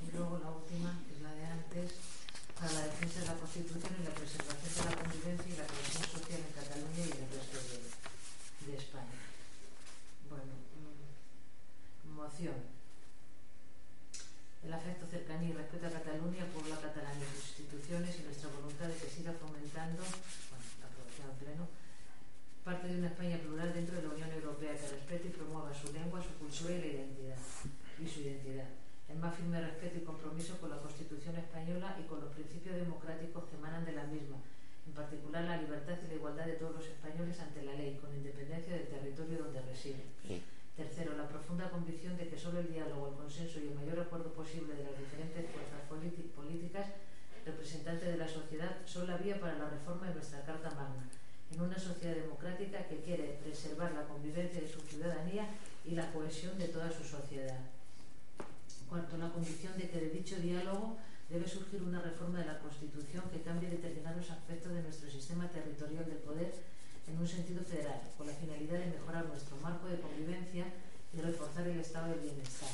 [0.06, 1.92] Y luego la última, que es la de antes,
[2.60, 6.04] para la defensa de la Constitución y la preservación de la convivencia y la cohesión
[6.04, 7.76] social en Cataluña y en el resto de,
[8.72, 9.16] de España.
[10.32, 12.56] Bueno, mm, moción.
[14.64, 18.50] El afecto, cercanía y respeto a Cataluña, por la catalana y sus instituciones y nuestra
[18.50, 21.64] voluntad de que siga fomentando, bueno, la aprobación al pleno,
[22.66, 25.92] parte de una España plural dentro de la Unión Europea que respete y promueva su
[25.92, 27.38] lengua, su cultura y la identidad
[28.02, 28.66] y su identidad.
[29.06, 33.44] El más firme respeto y compromiso con la Constitución española y con los principios democráticos
[33.46, 34.42] que emanan de la misma,
[34.82, 38.10] en particular la libertad y la igualdad de todos los españoles ante la ley, con
[38.10, 40.02] independencia del territorio donde residen.
[40.26, 40.42] Sí.
[40.76, 44.28] Tercero, la profunda convicción de que solo el diálogo, el consenso y el mayor acuerdo
[44.34, 46.84] posible de las diferentes fuerzas politi- políticas
[47.46, 51.08] representantes de la sociedad son la vía para la reforma de nuestra Carta Magna,
[51.54, 55.46] en una sociedad democrática que quiere preservar la convivencia de su ciudadanía
[55.86, 57.60] y la cohesión de toda su sociedad.
[58.88, 60.98] Cuarto, la convicción de que de dicho diálogo
[61.30, 66.04] debe surgir una reforma de la Constitución que cambie determinados aspectos de nuestro sistema territorial
[66.04, 66.52] de poder
[67.08, 70.64] en un sentido federal, con la finalidad de mejorar nuestro marco de convivencia
[71.12, 72.70] y reforzar el estado del bienestar.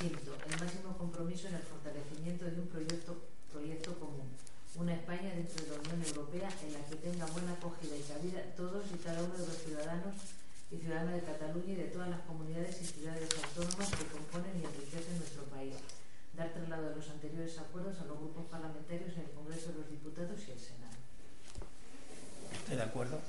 [0.00, 4.32] Quinto, el máximo compromiso en el fortalecimiento de un proyecto, proyecto común,
[4.76, 8.40] una España dentro de la Unión Europea en la que tenga buena acogida y cabida
[8.56, 10.16] todos y cada uno de los ciudadanos
[10.72, 14.64] y ciudadanas de Cataluña y de todas las comunidades y ciudades autónomas que componen y
[14.64, 15.76] enriquecen nuestro país.
[16.32, 19.90] Dar traslado de los anteriores acuerdos a los grupos parlamentarios en el Congreso de los
[19.90, 20.96] Diputados y el Senado.
[22.56, 23.20] ¿Estoy de acuerdo?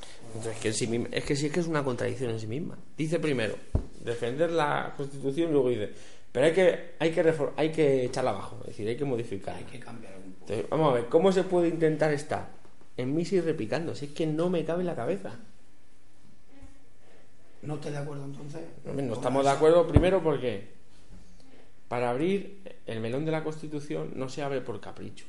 [0.43, 2.47] Entonces, que en sí misma- es que sí es que es una contradicción en sí
[2.47, 2.77] misma.
[2.97, 3.55] Dice primero
[4.03, 5.91] defender la Constitución luego dice,
[6.31, 9.55] pero hay que hay que hay que echarla abajo, es decir, hay que modificar.
[9.55, 10.41] Hay que cambiar un poco.
[10.41, 12.49] Entonces, vamos a ver, ¿cómo se puede intentar estar
[12.97, 13.95] en misa y repicando?
[13.95, 15.31] Si es que no me cabe en la cabeza.
[17.61, 18.61] ¿No estoy de acuerdo entonces?
[18.83, 20.67] No estamos de acuerdo primero porque
[21.87, 25.25] para abrir el melón de la Constitución no se abre por capricho.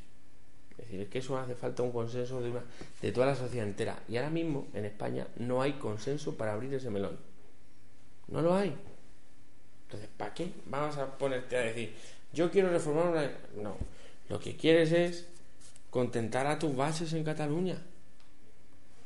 [0.95, 2.63] Decir, es que eso hace falta un consenso de, una,
[3.03, 3.99] de toda la sociedad entera.
[4.09, 7.19] Y ahora mismo en España no hay consenso para abrir ese melón.
[8.29, 8.75] No lo hay.
[9.87, 11.95] Entonces, ¿para qué vamos a ponerte a decir,
[12.33, 13.31] yo quiero reformar una...
[13.63, 13.77] No,
[14.29, 15.27] lo que quieres es
[15.91, 17.77] contentar a tus bases en Cataluña,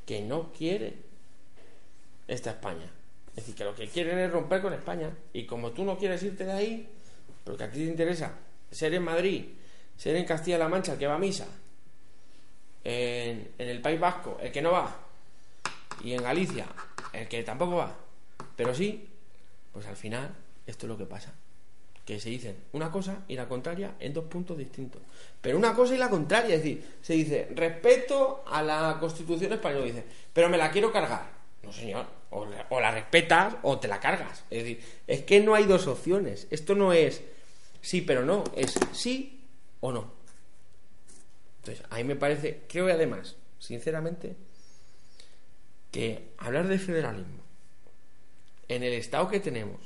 [0.07, 0.95] que no quieren
[2.26, 2.91] esta España.
[3.30, 5.11] Es decir, que lo que quieren es romper con España.
[5.32, 6.89] Y como tú no quieres irte de ahí,
[7.45, 8.32] porque a ti te interesa
[8.70, 9.45] ser en Madrid,
[9.97, 11.47] ser en Castilla-La Mancha, el que va a misa,
[12.89, 14.97] en, en el País Vasco, el que no va,
[16.03, 16.66] y en Galicia,
[17.12, 17.95] el que tampoco va,
[18.57, 19.09] pero sí,
[19.72, 20.34] pues al final
[20.66, 21.34] esto es lo que pasa.
[22.05, 25.03] Que se dicen una cosa y la contraria en dos puntos distintos.
[25.43, 29.84] Pero una cosa y la contraria, es decir, se dice respeto a la Constitución española,
[29.84, 31.28] dice, pero me la quiero cargar.
[31.62, 34.45] No, señor, o o la respetas o te la cargas.
[34.49, 36.47] Es decir, es que no hay dos opciones.
[36.51, 37.22] Esto no es
[37.82, 39.45] sí, pero no, es sí
[39.80, 40.17] o no.
[41.68, 44.36] Entonces, a me parece, creo además, sinceramente,
[45.90, 47.42] que hablar de federalismo
[48.68, 49.80] en el estado que tenemos,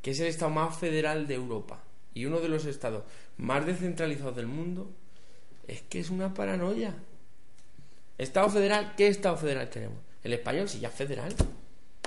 [0.00, 1.82] que es el estado más federal de Europa
[2.14, 3.04] y uno de los estados
[3.36, 4.90] más descentralizados del mundo,
[5.68, 6.94] es que es una paranoia.
[8.16, 9.98] Estado federal, ¿qué estado federal tenemos?
[10.22, 11.34] El español, si ya es federal.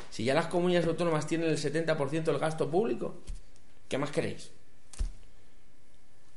[0.10, 3.22] Si ya las comunidades autónomas tienen el 70% del gasto público,
[3.88, 4.50] ¿qué más queréis?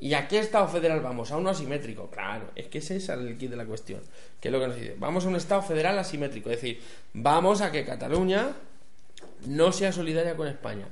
[0.02, 1.30] ¿Y a qué Estado federal vamos?
[1.30, 2.10] A uno asimétrico.
[2.10, 4.00] Claro, es que ese es el kit de la cuestión.
[4.40, 4.96] Que es lo que nos dice.
[4.98, 6.50] Vamos a un Estado federal asimétrico.
[6.50, 6.82] Es decir,
[7.12, 8.50] vamos a que Cataluña
[9.46, 10.88] no sea solidaria con España.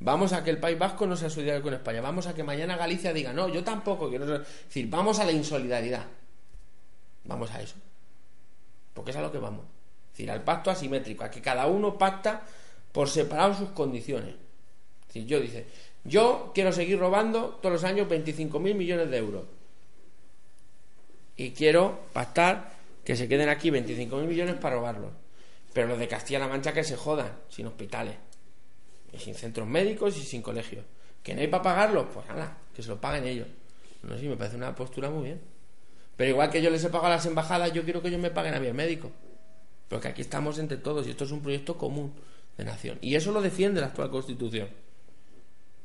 [0.00, 2.02] Vamos a que el País Vasco no sea solidario con España.
[2.02, 4.24] Vamos a que mañana Galicia diga, no, yo tampoco quiero.
[4.26, 6.04] Es decir, vamos a la insolidaridad.
[7.24, 7.76] Vamos a eso.
[8.92, 9.64] Porque es a lo que vamos.
[10.12, 12.42] Es decir, al pacto asimétrico, a que cada uno pacta
[12.92, 14.34] por separado sus condiciones.
[14.34, 15.66] Es decir, yo dice,
[16.04, 19.44] yo quiero seguir robando todos los años 25.000 millones de euros.
[21.36, 22.72] Y quiero pactar
[23.04, 25.12] que se queden aquí 25.000 millones para robarlos.
[25.72, 28.16] Pero los de Castilla-La Mancha que se jodan, sin hospitales,
[29.12, 30.84] y sin centros médicos y sin colegios.
[31.22, 32.06] ¿Que no hay para pagarlos?
[32.12, 33.46] Pues nada, que se lo paguen ellos.
[34.02, 35.40] No sé, me parece una postura muy bien.
[36.16, 38.30] Pero igual que yo les he pagado a las embajadas, yo quiero que ellos me
[38.30, 39.10] paguen a mi médico.
[39.88, 42.12] Porque aquí estamos entre todos y esto es un proyecto común
[42.56, 42.98] de nación.
[43.00, 44.68] Y eso lo defiende la actual Constitución.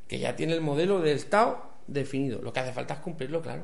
[0.07, 2.41] Que ya tiene el modelo del Estado definido.
[2.41, 3.63] Lo que hace falta es cumplirlo, claro.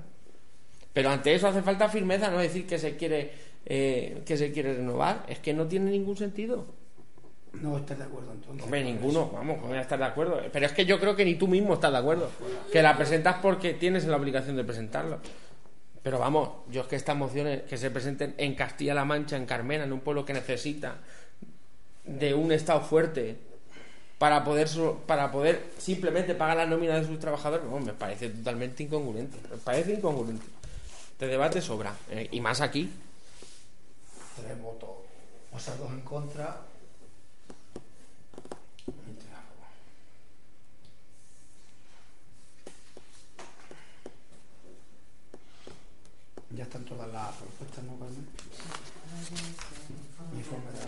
[0.93, 3.31] Pero ante eso hace falta firmeza, no decir que se quiere
[3.65, 5.25] eh, que se quiere renovar.
[5.27, 6.65] Es que no tiene ningún sentido.
[7.53, 8.63] No estás de acuerdo entonces.
[8.63, 10.41] Hombre, ninguno, vamos, ¿cómo voy a estar de acuerdo?
[10.51, 12.29] Pero es que yo creo que ni tú mismo estás de acuerdo.
[12.71, 15.19] Que la presentas porque tienes la obligación de presentarlo.
[16.01, 19.83] Pero vamos, yo es que estas mociones que se presenten en Castilla-La Mancha, en Carmena,
[19.83, 20.95] en un pueblo que necesita
[22.05, 23.37] de un Estado fuerte
[24.21, 24.69] para poder
[25.07, 29.35] para poder simplemente pagar la nómina de sus trabajadores, no, me parece totalmente incongruente.
[29.49, 30.45] Me parece incongruente.
[31.13, 31.95] Este debate sobra.
[32.11, 32.91] eh, y más aquí.
[34.35, 34.89] Tres votos.
[35.51, 36.55] O sea, dos en contra.
[46.55, 48.27] Ya están todas las propuestas, ¿no, Carmen?
[50.37, 50.85] Informe de la,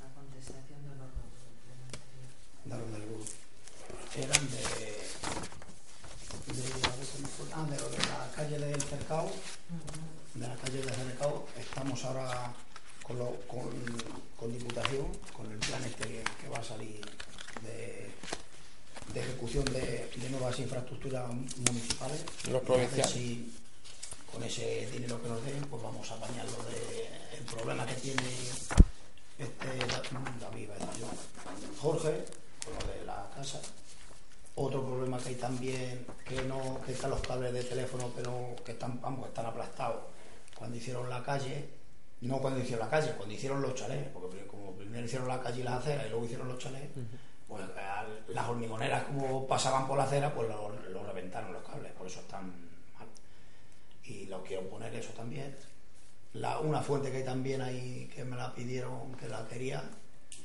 [0.00, 1.44] La contestación de los votos.
[2.64, 3.24] de los del grupo.
[4.16, 4.56] Eran de.
[6.52, 7.46] de a ver cómo fue.
[7.54, 9.30] Ah, de lo de la calle del Cercado.
[10.34, 11.46] de la calle del Cercado.
[11.58, 12.54] Estamos ahora
[13.02, 13.70] con, lo- con,
[14.38, 15.06] con Diputación,
[15.36, 17.00] con el plan este que, que va a salir
[17.62, 18.10] de,
[19.12, 22.24] de ejecución de, de nuevas infraestructuras municipales.
[22.50, 23.10] Los provinciales.
[23.12, 23.52] si
[24.32, 27.08] con ese dinero que nos den, pues vamos a apañar lo de
[27.38, 28.22] el problema que tiene
[29.38, 30.02] este Da-
[30.40, 30.68] David,
[31.80, 32.24] Jorge,
[32.64, 33.60] con lo de la casa.
[34.56, 38.72] Otro problema que hay también, que no, que están los cables de teléfono, pero que
[38.72, 40.02] están, vamos, están aplastados.
[40.56, 41.68] Cuando hicieron la calle,
[42.20, 45.60] no cuando hicieron la calle, cuando hicieron los chalés, porque como primero hicieron la calle
[45.60, 46.88] y las aceras y luego hicieron los chalés,
[47.48, 51.90] pues al- las hormigoneras como pasaban por la acera, pues lo, lo reventaron los cables,
[51.92, 52.46] por eso están
[52.96, 53.08] mal.
[54.04, 55.56] Y lo quiero poner eso también.
[56.34, 59.82] La, una fuente que hay también ahí, que me la pidieron, que la quería,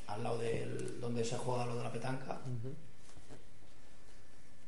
[0.07, 2.41] al lado del donde se juega lo de la petanca.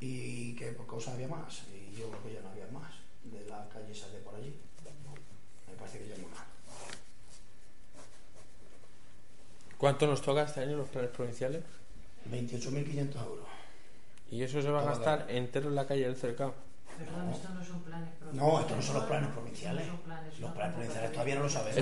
[0.04, 1.62] Y que por cosas había más.
[1.72, 2.92] Y yo creo que ya no había más.
[3.22, 4.52] De la calle esa de por allí.
[5.68, 6.42] Me parece que ya no más.
[9.78, 11.62] ¿Cuánto nos toca este año los planes provinciales?
[12.28, 13.46] 28.500 euros.
[14.32, 16.54] Y eso se va a gastar entero en la calle del cercado.
[16.98, 19.86] Perdón, esto no son planes No, estos no son los planes provinciales.
[19.86, 21.76] No planes, Los planes provinciales todavía no lo sabemos.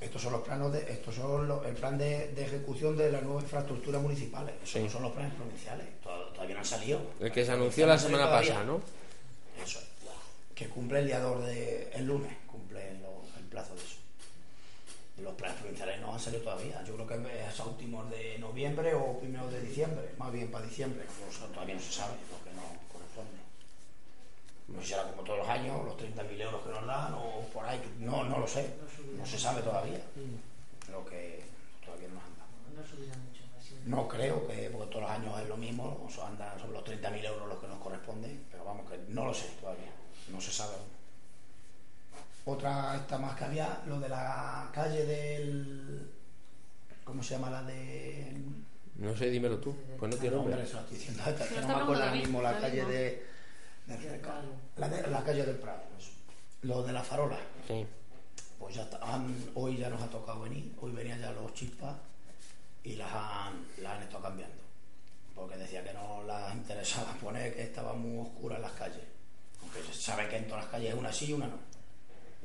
[0.00, 3.22] Estos son los planos de, estos son los- el plan de, de ejecución de las
[3.22, 4.54] nuevas infraestructuras municipales.
[4.62, 4.80] Esos Sí.
[4.80, 5.86] no son los planes provinciales.
[6.02, 7.00] Tod- Todavía no han salido.
[7.20, 8.80] El que se anunció la provinciales semana pasada, ¿no?
[9.62, 9.80] Eso.
[10.54, 13.96] Que cumple el día 2 de el lunes, cumple el plazo de eso.
[15.22, 16.82] Los planes provinciales no han salido todavía.
[16.84, 20.64] Yo creo que es a últimos de noviembre o primeros de diciembre, más bien para
[20.66, 21.04] diciembre.
[21.40, 22.62] No todavía no se sabe porque no.
[24.68, 27.40] No sé si será como todos los años, los 30.000 euros que nos dan o
[27.52, 27.80] por ahí.
[27.98, 28.74] No, no lo sé.
[29.18, 30.00] No se sabe todavía.
[30.90, 31.44] Lo que
[31.84, 32.50] todavía no nos han dado.
[32.82, 33.64] No subirá mucho más.
[33.64, 33.74] sí.
[33.84, 36.84] No creo que, porque todos los años es lo mismo, o sea, andan sobre los
[36.84, 39.90] 30.000 euros los que nos corresponden, pero vamos, que no lo sé todavía,
[40.30, 40.92] no se sabe aún.
[42.44, 46.10] Otra, esta más que había, lo de la calle del.
[47.04, 48.32] ¿Cómo se llama la de.?
[48.96, 49.74] No sé, dímelo tú.
[49.98, 50.72] Pues no tiene No, hombre, nombre.
[51.60, 53.31] no me acuerdo ahora mismo, la calle de.
[53.86, 54.22] Del
[54.76, 56.10] la, de- la calle del Prado, eso.
[56.62, 57.38] Lo de la farola.
[57.66, 57.86] Sí.
[58.58, 61.96] Pues ya está, han- hoy ya nos ha tocado venir, hoy venían ya los chispas
[62.84, 64.62] y las han, las han estado cambiando.
[65.34, 69.02] Porque decía que no las interesaba poner, que estaban muy oscuras las calles.
[69.60, 71.58] Aunque se sabe que en todas las calles es una sí y una no.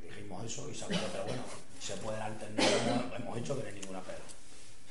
[0.02, 1.42] Dijimos eso y se pero bueno,
[1.80, 4.18] se pueden alternar, hemos, hemos hecho que no hay ninguna pega.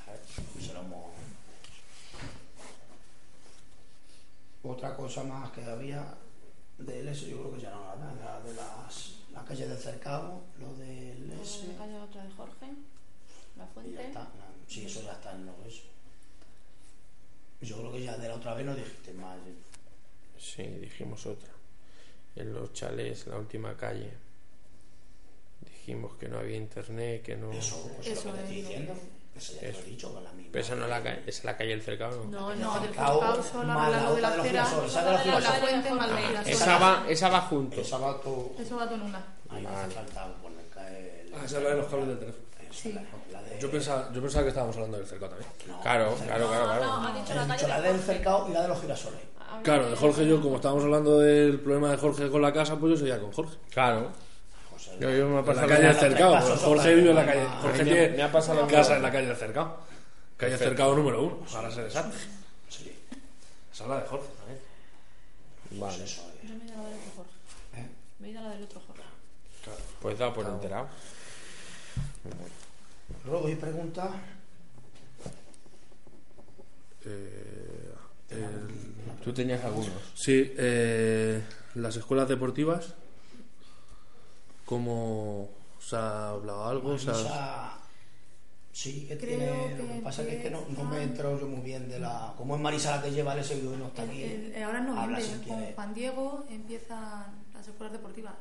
[0.05, 0.21] ¿sabes?
[0.57, 1.05] Y se lo hemos...
[4.63, 6.13] Otra cosa más que había
[6.77, 10.41] del S, yo creo que ya no nada, la de las, la calle del cercado,
[10.59, 11.67] lo del S.
[11.67, 12.65] La calle otra de Jorge,
[13.55, 14.07] la Y ya fuente.
[14.07, 14.19] está.
[14.23, 15.83] no, Sí, eso ya está en lo eso.
[17.61, 19.37] Yo creo que ya de la otra vez no dijiste más.
[19.37, 19.53] ¿eh?
[20.37, 21.49] Sí, dijimos otra.
[22.35, 24.11] En los chalés, la última calle.
[25.61, 27.51] Dijimos que no había internet, que no.
[27.51, 28.93] Eso, pues Eso lo que te estoy diciendo.
[29.37, 30.49] Eso ya te lo he dicho, con la misma.
[30.51, 32.31] Pero esa no es la, ca- es la calle del cercado, ¿no?
[32.31, 33.61] No, no, del cercado, solo
[34.15, 36.51] de la acera con la fuente más la girasol.
[36.53, 37.81] Esa va, esa va junto.
[37.81, 38.51] Esa va todo.
[38.59, 39.17] Eso va todo en una.
[39.49, 39.77] Ahí Vale.
[39.77, 40.57] hace falta poner.
[41.33, 42.43] Ah, esa es la de los cables del teléfono.
[42.71, 43.59] Esa, la, la de...
[43.59, 45.51] Yo pensaba, yo pensaba que estábamos hablando del cercado también.
[45.67, 46.85] No, Claro, claro, claro, claro.
[46.85, 48.05] No, ha dicho la dicho la del Jorge.
[48.05, 49.19] cercado y la de los girasoles.
[49.63, 52.91] Claro, de Jorge yo, como estábamos hablando del problema de Jorge con la casa, pues
[52.93, 53.55] yo seguía con Jorge.
[53.71, 54.11] Claro.
[54.87, 56.57] Pues Yo, yo me ha En la pasado calle del cercado.
[56.57, 57.45] Jorge vive en la calle.
[57.61, 59.77] Jorge tiene me ha pasado lo casa en la calle del cercado.
[60.37, 60.69] Calle del Perfecto.
[60.69, 62.15] cercado número uno, para ser exacto.
[62.69, 62.91] Sí,
[63.73, 65.81] Esa es la de Jorge también.
[65.81, 66.05] Vale.
[66.05, 67.31] Yo me he ido a la del otro Jorge.
[67.77, 67.87] ¿Eh?
[68.19, 69.01] Me he ido a la del otro Jorge.
[70.01, 70.87] pues da por enterado.
[73.25, 74.09] Luego, ¿y preguntas?
[77.05, 77.89] Eh,
[78.29, 79.89] el- Tú tenías algunos.
[80.15, 81.41] Sí, eh,
[81.75, 82.93] las escuelas deportivas,
[84.67, 85.49] ¿cómo
[85.79, 86.89] se ha hablado algo?
[86.91, 87.77] O sea, Marisa,
[88.71, 89.77] sí, que Creo tiene.
[89.77, 91.99] Lo que que pasa es que no, no me he enterado yo muy bien de
[91.99, 92.33] la.
[92.37, 94.23] Como es Marisa la que lleva el SBU y no está El- aquí.
[94.23, 95.63] el- ahora en habla si con.
[95.73, 98.33] Juan Diego empiezan las escuelas deportivas.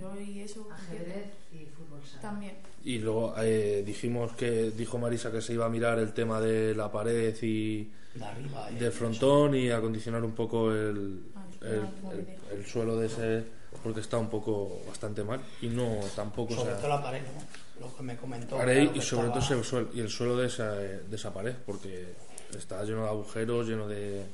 [0.00, 2.20] Yo y eso Ajedrez y fútbol sala.
[2.22, 2.54] también.
[2.84, 6.74] y luego eh, dijimos que dijo Marisa que se iba a mirar el tema de
[6.76, 8.68] la pared y De arriba.
[8.70, 12.38] eh, del frontón y acondicionar un poco el, Ah, el, como el- dice.
[12.52, 13.44] el suelo de ese
[13.84, 17.22] porque está un poco bastante mal y no tampoco o Sobre sea, todo la pared,
[17.22, 17.86] ¿no?
[17.86, 18.56] Lo que me comentó.
[18.56, 22.14] pared y sobre todo ese suelo y el suelo de esa, de esa pared porque
[22.56, 24.24] está lleno de agujeros lleno de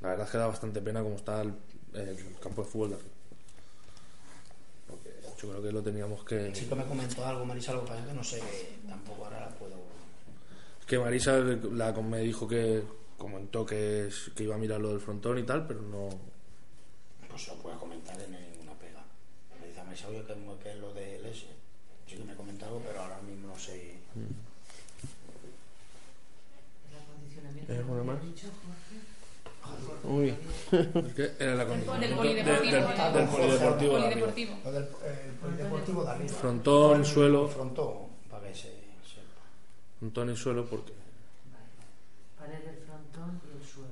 [0.00, 1.52] la verdad es que da bastante pena como está el,
[1.94, 2.96] el campo de fútbol de
[4.86, 5.10] porque
[5.42, 8.14] yo creo que lo teníamos que Sí que me comentó algo, Marisa, lo que es
[8.14, 8.40] no sé,
[8.88, 9.74] tampoco ahora la puedo.
[10.86, 11.38] que Marisa
[11.72, 12.82] la, me dijo que
[13.16, 16.08] comentó que, es- que iba a mirar lo del frontón y tal pero no
[17.28, 18.47] Pues lo puedo comentar en pega.
[20.06, 21.46] Me dice a Marisa, oye, que, que es lo del S.
[22.06, 23.96] Sí que me comentó algo, pero ahora mismo no sé.
[26.88, 27.72] El acondicionamiento.
[27.72, 28.18] ¿Hay alguna ¿Lo más?
[30.04, 30.28] Uy,
[30.72, 32.72] Es que era la condición Del de- polideportivo.
[32.72, 34.26] del- del- del polideportivo de arriba.
[34.70, 36.32] Del el polideportivo de arriba.
[36.34, 37.48] Frontón, suelo.
[37.48, 37.94] Frontón,
[38.30, 39.42] para que se sepa.
[39.98, 40.92] frontón y suelo porque
[42.38, 43.88] Pared del frontón y el suelo.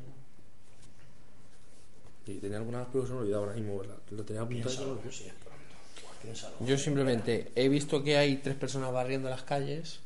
[2.27, 3.97] y tenía algunas se me olvidaba ahora mismo ¿verdad?
[4.11, 5.13] lo tenía apuntado Piénsalo, olvidó.
[5.13, 5.57] si es pronto.
[6.03, 6.57] Pues piénsalo.
[6.61, 10.01] yo simplemente he visto que hay tres personas barriendo las calles.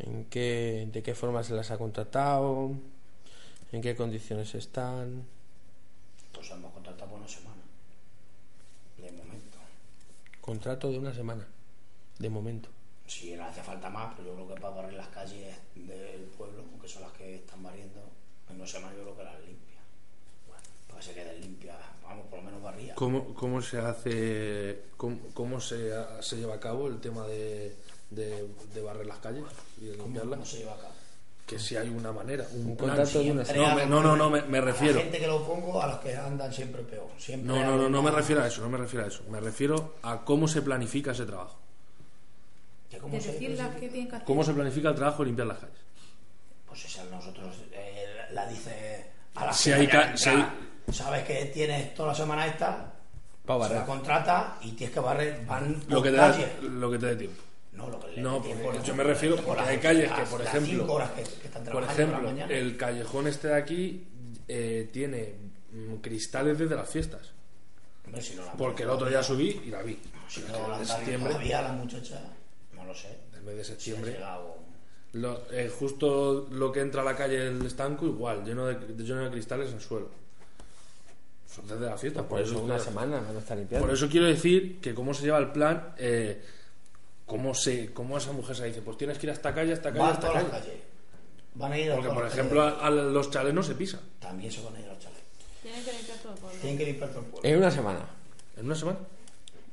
[0.00, 2.72] ¿En qué, ¿De qué forma se las ha contratado?
[3.72, 5.24] ¿En qué condiciones están?
[6.32, 7.62] Pues hemos contratado por una semana.
[8.96, 9.58] De momento.
[10.40, 11.46] Contrato de una semana,
[12.18, 12.68] de momento.
[13.06, 16.64] Si no hace falta más, pero yo creo que para barrer las calles del pueblo,
[16.80, 18.00] que son las que están barriendo,
[18.48, 19.80] en una semana yo creo que las limpia.
[20.46, 22.89] Bueno, para que se queden limpias, vamos, por lo menos barría.
[23.00, 25.90] ¿Cómo, cómo se hace cómo, cómo se,
[26.36, 27.74] lleva a cabo el tema de,
[28.10, 29.42] de, de barrer las calles
[29.80, 30.38] y de ¿Cómo, limpiarlas?
[30.40, 30.92] cómo se lleva a cabo?
[31.46, 32.90] que si hay una manera un, Un plan.
[32.90, 35.18] contrato de una Siempre no, me, no no no me, me A la refiero gente
[35.18, 37.08] que lo pongo, a los que andan siempre peor.
[37.16, 39.40] Siempre no no no no me refiero a eso no me refiero a eso me
[39.40, 41.56] refiero a cómo se planifica ese trabajo
[43.00, 44.26] cómo se- decir las que tienen que hacer.
[44.26, 45.78] cómo se planifica el trabajo de limpiar las calles
[46.68, 50.28] Pues esa nosotros eh, la dice a la Si gente hay que ca- entra, si
[50.28, 50.46] hay-
[50.92, 52.92] sabes que tienes toda la semana esta
[53.46, 56.98] se la contrata y tienes que barrer van lo por que te da lo que
[56.98, 57.42] te dé tiempo.
[57.72, 60.40] No lo que le No, tiempo, yo me refiero- Por porque hay calles que, por
[60.42, 62.54] ejemplo, cinco horas que, que están por trabajando ejemplo por la mañana.
[62.54, 64.06] el callejón este de aquí
[64.48, 65.34] eh, tiene
[65.72, 67.30] mm, cristales desde las fiestas.
[68.06, 69.98] Hombre, si no la- porque el otro día subí y la vi.
[70.28, 72.20] Si no la de septiembre todavía la muchacha
[72.74, 73.18] no lo sé.
[73.34, 74.18] El mes de septiembre
[75.12, 79.24] Lo- eh, justo lo que entra a la calle del estanco igual lleno de, lleno
[79.24, 80.08] de cristales en el suelo
[81.54, 83.86] son desde la fiesta Por eso una semana a estar limpiando.
[83.86, 86.42] por eso quiero decir que cómo se lleva el plan eh,
[87.26, 89.74] cómo se cómo esa mujer se dice pues tienes que ir a esta calle a
[89.74, 90.80] esta calle a van a esta calle calles.
[91.54, 93.98] Van a ir a porque por ejemplo a, a los chales no se pisa.
[94.20, 95.22] También se van a ir a los chalets
[95.62, 96.58] Tienen que limpiar todo el pueblo.
[96.60, 97.48] tienen que limpiar todo el pueblo.
[97.50, 98.00] En una semana,
[98.56, 98.98] en una semana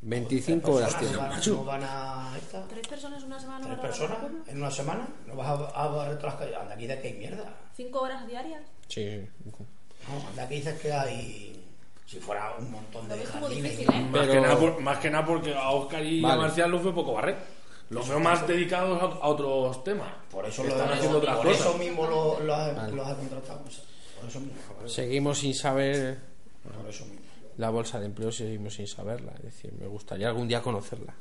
[0.02, 1.56] 25 horas Personas tiene.
[1.58, 4.18] no van- no van a esta ¿Tres personas una semana no tres personas
[4.48, 5.54] en una semana no vas a,
[5.84, 7.56] a barrer todas las calles anda aquí de que hay mierda.
[7.76, 8.62] ¿Cinco horas diarias?
[8.88, 9.28] Sí.
[9.46, 11.64] no, anda aquí dices que hay
[12.08, 14.02] si fuera un montón de jardines difícil, ¿eh?
[14.02, 16.36] más, Pero- que nada por- más que nada porque a Oscar y a.
[16.36, 17.38] Marcial los veo poco barrer
[17.90, 21.36] los veo más dedicados a, a otros temas por eso lo están por haciendo otras
[21.38, 25.54] por cosas eso mismo lo, lo ha, lo ha contratado por eso mismo Seguimos sin
[25.54, 26.18] saber
[26.64, 27.22] por eso mismo
[27.58, 29.32] la bolsa de empleo, seguimos sin saberla.
[29.38, 31.16] Es decir, me gustaría algún día conocerla.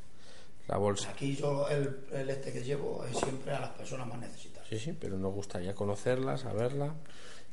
[0.69, 1.09] La bolsa.
[1.09, 4.79] aquí yo el, el este que llevo es siempre a las personas más necesitadas Sí,
[4.79, 6.93] sí, pero nos gustaría conocerla, saberla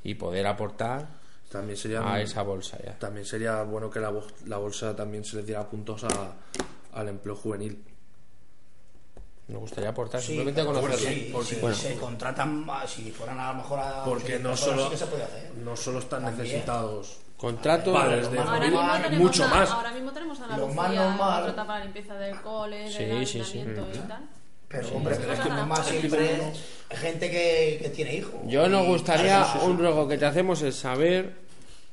[0.04, 1.08] y poder aportar
[1.54, 2.98] también sería a esa bolsa ya.
[3.00, 4.12] También sería bueno que la,
[4.46, 6.34] la bolsa también se le diera puntos a-
[7.00, 7.82] al empleo juvenil.
[9.48, 11.76] Nos gustaría aportar, Sí, simplemente sí, porque- si bueno.
[11.76, 15.06] se contratan más, si fueran a lo mejor a Porque no solo, sí que se
[15.08, 16.44] puede hacer no solo están También.
[16.48, 19.70] necesitados Contrato padres de familia, mucho a, más.
[19.70, 21.56] ahora mismo tenemos a la Lo más Lucía normal.
[21.56, 23.60] para la limpieza del cole, Sí, del sí, sí.
[23.60, 24.30] ayuntamiento y tal.
[24.70, 25.44] pero Sí, hombre sí, pero es sí.
[25.44, 26.60] que Cosas más a la siempre gente.
[26.90, 30.62] es gente que, que tiene hijos Yo nos gustaría, sí, un ruego que te hacemos
[30.62, 31.43] es saber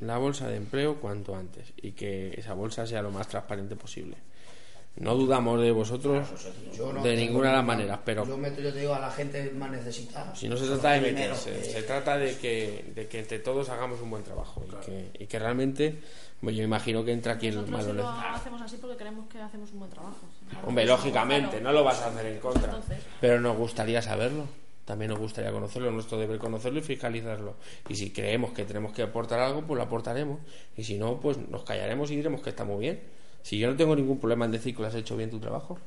[0.00, 4.16] la bolsa de empleo cuanto antes y que esa bolsa sea lo más transparente posible.
[4.96, 6.26] No dudamos de vosotros
[6.76, 9.10] Yo no de ninguna de las maneras, pero Yo meto, yo te digo, a la
[9.10, 10.34] gente más necesitada.
[10.34, 13.68] si no se trata de meterse, que- se trata de que, de que entre todos
[13.68, 16.00] hagamos un buen trabajo y, que, y que realmente,
[16.40, 19.38] pues yo imagino que entra aquí el Nosotros malo lo hacemos así porque creemos que
[19.40, 20.18] hacemos un buen trabajo.
[20.66, 22.64] Hombre, lógicamente, no lo vas a hacer en contra.
[22.64, 22.98] Entonces.
[23.20, 24.44] Pero nos gustaría saberlo.
[24.90, 27.54] También nos gustaría conocerlo, nuestro deber conocerlo y fiscalizarlo.
[27.88, 30.40] Y si creemos que tenemos que aportar algo, pues lo aportaremos.
[30.76, 33.00] Y si no, pues nos callaremos y diremos que está muy bien.
[33.40, 35.78] Si yo no tengo ningún problema en decir que lo has hecho bien tu trabajo.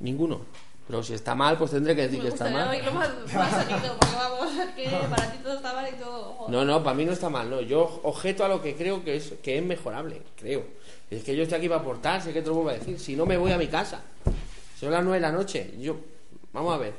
[0.00, 0.42] Ninguno.
[0.86, 2.68] Pero si está mal, pues tendré que decir que está mal.
[2.68, 6.24] oírlo más, más sonido, porque vamos, es que para ti todo está mal y todo.
[6.34, 6.54] joder.
[6.54, 7.62] No, no, para mí no está mal, no.
[7.62, 10.66] Yo objeto a lo que creo que es, que es mejorable, creo.
[11.10, 13.00] Es que yo estoy aquí para aportar, sé que te lo vuelvo a decir.
[13.00, 14.02] Si no, me voy a mi casa.
[14.78, 15.72] Son las nueve de la noche.
[15.80, 15.96] Yo,
[16.52, 16.92] vamos a ver.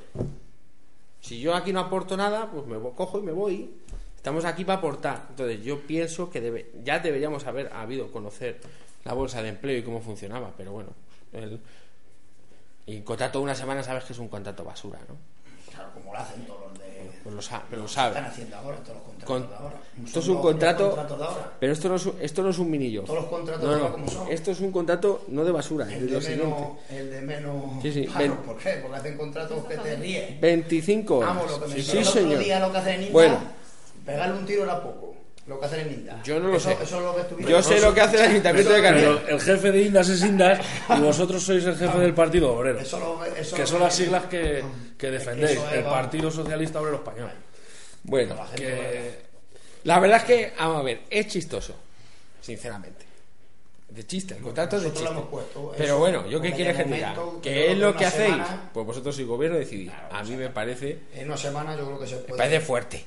[1.22, 3.70] Si yo aquí no aporto nada, pues me cojo y me voy.
[4.16, 5.28] Estamos aquí para aportar.
[5.30, 8.60] Entonces, yo pienso que debe, ya deberíamos haber habido conocer
[9.06, 10.90] la bolsa de empleo y cómo funcionaba, pero bueno.
[11.32, 11.60] El,
[12.86, 15.16] y contrato de una semana sabes que es un contrato basura, ¿no?
[15.72, 16.69] Claro, como lo hacen todos los.
[17.30, 18.28] Pues lo, sa- pero lo Están sabes.
[18.32, 19.76] haciendo ahora todos los contratos Con- de ahora.
[20.04, 21.52] esto es un los- contrato- los contratos de ahora.
[21.60, 23.04] Pero esto no es, un- esto no es un minillo.
[23.04, 24.32] Todos los contratos No, no, como son.
[24.32, 26.58] Esto es un contrato no de basura, El de de, menos,
[26.90, 27.82] el de menos.
[27.84, 28.80] Sí, sí, paro, ¿Por qué?
[28.82, 30.42] Porque hacen contratos que te ríes.
[30.42, 31.36] 25 horas.
[31.36, 32.40] Vamos, lo que me sí, sí, el otro señor.
[32.40, 33.38] día lo que hacen en India, Bueno.
[34.08, 35.14] pegarle un tiro era poco.
[35.50, 36.22] Lo que hacen en India.
[36.24, 36.78] Yo no lo Eso- sé.
[36.84, 37.44] Eso es lo que.
[37.52, 39.20] Yo sé lo que hace el Ayuntamiento de Carmen.
[39.28, 40.60] el jefe de Indas es Indas
[40.96, 42.80] y vosotros sois el jefe del Partido Obrero.
[42.80, 44.64] Eso lo- eso Que son las siglas que,
[44.98, 45.60] que Es defendéis.
[45.74, 45.84] El.
[45.84, 47.32] Partido Socialista Obrero Español.
[48.04, 49.12] Bueno, La gente Que
[49.86, 51.74] la verdad es que, vamos a ver, es chistoso,
[52.42, 53.06] sinceramente.
[53.90, 55.10] De chiste, el contrato es de chiste.
[55.10, 57.16] hemos puesto, Pero bueno, ¿yo qué quieres que diga?
[57.42, 58.34] ¿Qué es lo que hacéis?
[58.36, 59.92] semana- Pues vosotros sois gobierno decidís.
[60.12, 63.04] A mí me parece, En una semana yo creo que se me puede parece fuerte.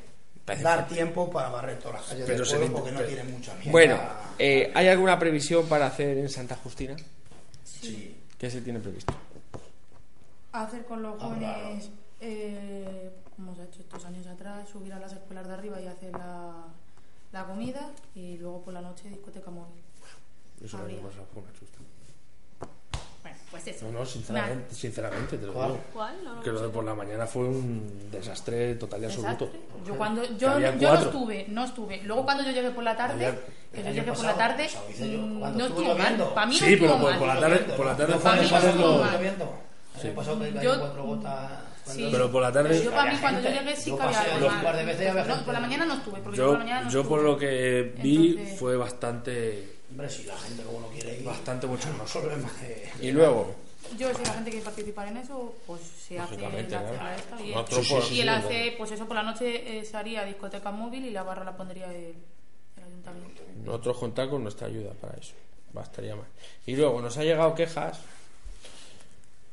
[0.47, 3.55] Dar tiempo para barrer todas las calles Pero del pueblo porque no pero- tienen mucha
[3.55, 3.71] mierda.
[3.73, 3.99] Bueno,
[4.39, 6.97] eh, ¿hay alguna previsión para hacer en Santa Justina?
[7.65, 8.19] sí.
[8.39, 9.15] ¿Qué se tiene previsto?
[10.51, 11.89] Hacer con los jóvenes,
[12.21, 15.87] eh, como se ha hecho estos años atrás, subir a las escuelas de arriba y
[15.87, 16.65] hacer la,
[17.33, 19.81] la comida y luego por la noche discoteca móvil.
[20.63, 21.23] Eso es una chusta.
[21.35, 21.49] Bueno,
[23.53, 23.87] pues eso.
[23.87, 25.79] No, no, sinceramente, sinceramente te lo digo.
[25.93, 26.25] ¿Cuál?
[26.25, 29.45] No, no Que lo de por la mañana fue un desastre total y absoluto.
[29.47, 29.61] Desastre.
[29.87, 32.03] Yo cuando yo, yo no estuve, no estuve.
[32.03, 33.39] Luego cuando yo llegué por la tarde,
[33.73, 36.31] que yo llegué por la tarde, pues, yo, mm, no estuvo mal.
[36.35, 37.19] Para mí Sí, no estuvo pero por- mal.
[37.19, 38.89] por la tarde- por la tarde No fue no pasado estuvo
[40.59, 41.51] que Yo- cuatro gotas.
[41.85, 42.09] Sí.
[42.13, 45.45] Pero por la tarde, Yo para mí llegué sí que había par de veces No,
[45.45, 47.33] por la mañana no estuve, porque yo, por yo, la mañana no yo por estuve.
[47.33, 51.25] lo que vi Entonces- fue bastante, Hombre, si la gente como no quiere ir.
[51.25, 52.19] bastante bochornoso.
[52.21, 53.07] No problema que.
[53.07, 53.55] Y luego,
[53.99, 57.41] Yo, si la gente quiere participar en eso, pues se hace la, la esta.
[57.43, 57.57] Y, él,
[58.13, 61.23] y él hace, pues eso por la noche eh, se haría discoteca móvil y la
[61.23, 62.15] barra la pondría el,
[62.77, 63.43] el ayuntamiento.
[63.65, 65.35] nosotros contar con nuestra ayuda para eso.
[65.75, 66.27] Bastaría más.
[66.67, 68.01] Y luego nos ha llegado quejas.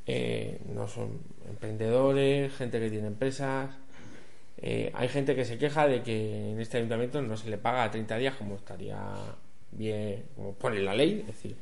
[0.08, 1.20] eh, no son
[1.50, 3.70] emprendedores, gente que tiene empresas.
[4.58, 7.84] eh, hay gente que se queja de que en este ayuntamiento no se le paga
[7.84, 8.98] a 30 días como estaría
[9.72, 11.22] bien, como pone la ley.
[11.22, 11.55] Es decir,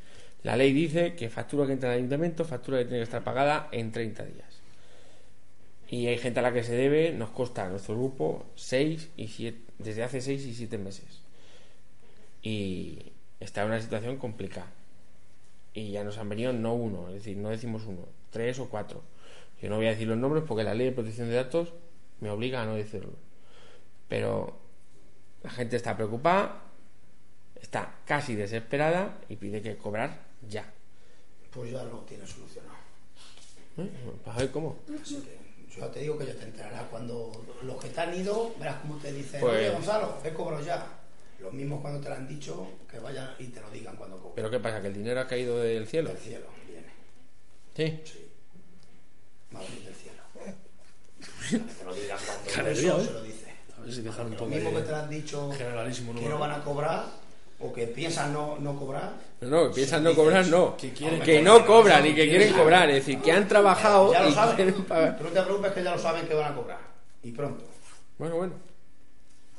[0.44, 3.70] la ley dice que factura que entra al ayuntamiento, factura que tiene que estar pagada
[3.72, 4.62] en 30 días.
[5.90, 9.28] Y hay gente a la que se debe, nos consta a nuestro grupo 6 y
[9.28, 11.22] 7, desde hace 6 y 7 meses.
[12.42, 14.72] Y está en una situación complicada.
[15.74, 18.02] Y ya nos han venido no uno, es decir, no decimos uno,
[18.32, 19.04] tres o cuatro.
[19.62, 21.74] Yo no voy a decir los nombres porque la ley de protección de datos
[22.20, 23.14] me obliga a no decirlo.
[24.08, 24.58] Pero
[25.44, 26.64] la gente está preocupada,
[27.62, 30.66] está casi desesperada y pide que cobrar ya.
[31.52, 32.76] Pues ya lo tiene solucionado.
[33.78, 33.90] ¿Eh?
[34.26, 34.78] A ver cómo.
[35.02, 35.38] Así que
[35.74, 37.32] yo ya te digo que ya te enterarás cuando
[37.64, 40.86] los que te han ido, verás cómo te dicen, Pues- oye Gonzalo, he cobrado ya.
[41.40, 44.34] Los mismos cuando te lo han dicho, que vayan y te lo digan cuando cobren.
[44.36, 44.82] ¿Pero qué pasa?
[44.82, 46.10] ¿Que el dinero ha caído del cielo?
[46.10, 46.88] Del cielo viene.
[47.76, 48.02] Sí.
[48.12, 48.28] Sí.
[49.56, 50.18] Va a venir del cielo.
[51.50, 53.14] Que te lo digan cuando eso se ¿eh?
[53.14, 53.54] lo dice.
[53.78, 56.28] A ver si dejan un Lo poco mismo que te lo han dicho generalísimo que
[56.28, 57.06] no van a cobrar
[57.60, 59.14] o que piensan no, no cobrar.
[59.42, 60.78] No, no, que piensan no cobrar, no.
[60.78, 62.90] que quieren Que cobrar, no cobran y que quieren cobrar.
[62.90, 64.56] Es decir, que han trabajado Ya lo y saben.
[64.56, 65.18] quieren pagar.
[65.18, 66.80] Tú no te preocupes que ya lo saben que van a cobrar.
[67.24, 67.64] Y pronto.
[68.18, 68.54] Bueno, bueno.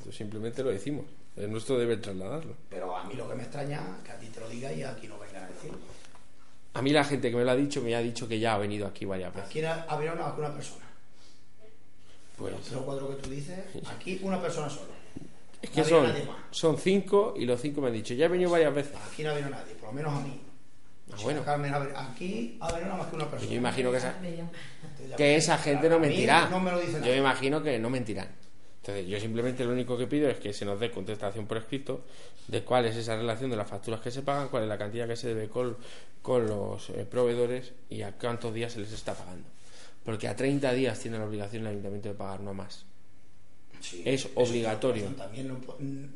[0.05, 1.07] Pues simplemente lo decimos.
[1.37, 2.55] Es nuestro deber trasladarlo.
[2.71, 4.83] Pero a mí lo que me extraña es que a ti te lo diga y
[4.83, 5.79] aquí no vengan a decirlo.
[6.75, 8.59] A mí la gente que me lo ha dicho me ha dicho que ya ha
[8.59, 9.49] venido aquí varias veces.
[9.49, 10.85] Aquí era- habría una, una persona.
[12.37, 13.59] Pues Los cuatro que tú dices,
[13.91, 14.98] aquí una persona solo.
[15.63, 16.37] Es que no son, nadie más.
[16.51, 18.95] son cinco y los cinco me han dicho, ya he venido varias veces.
[19.13, 20.41] Aquí no ha venido nadie, por lo menos a mí.
[21.11, 21.41] Ah, bueno.
[21.41, 23.51] a Carmen ha venido- aquí ha venido nada más que una Pues persona.
[23.53, 24.15] yo imagino que esa,
[25.17, 26.49] que esa gente no A mentirá.
[26.51, 28.29] No me lo dice Yo imagino que no mentirán.
[28.83, 32.05] Entonces, yo simplemente lo único que pido es que se nos dé contestación por escrito
[32.47, 35.07] de cuál es esa relación de las facturas que se pagan, cuál es la cantidad
[35.07, 35.77] que se debe con,
[36.23, 39.47] con los eh, proveedores y a cuántos días se les está pagando.
[40.05, 42.87] Porque a 30 días tiene la obligación el ayuntamiento de pagar, no más.
[43.81, 45.07] Sí, Es eso obligatorio.
[45.17, 45.57] También no,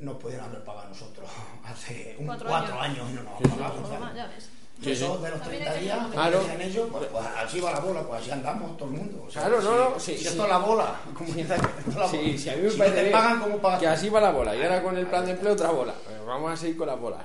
[0.01, 1.29] nos pueden haber pagado nosotros
[1.65, 2.99] hace un, Cuatro cuatro, años.
[3.01, 3.11] años.
[3.11, 4.49] y no nos han ya ves.
[4.83, 5.23] Sí, Eso sí.
[5.23, 6.41] de los También 30 hay que días, que Claro.
[6.61, 9.25] ellos, pues, pues así va la bola, pues así andamos todo el mundo.
[9.29, 10.29] O sea, Claro, no, si- no, sí, si sí.
[10.29, 12.09] esto es la bola, como dice, esto es la bola.
[12.37, 13.81] sí, a mí me Si parece no te pagan, ¿cómo pagas?
[13.81, 14.57] que así va la bola.
[14.57, 15.95] Y ahora con el plan de empleo otra bola.
[16.27, 17.21] Vamos a seguir con las bolas.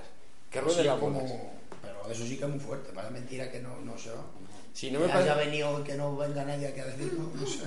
[0.51, 1.33] Que ruede como- bolas.
[1.81, 4.21] Pero eso sí que es muy fuerte, para mentira que no, no se va.
[4.73, 7.63] Si no me haya venido y que no venga nadie aquí a decirlo, no sé.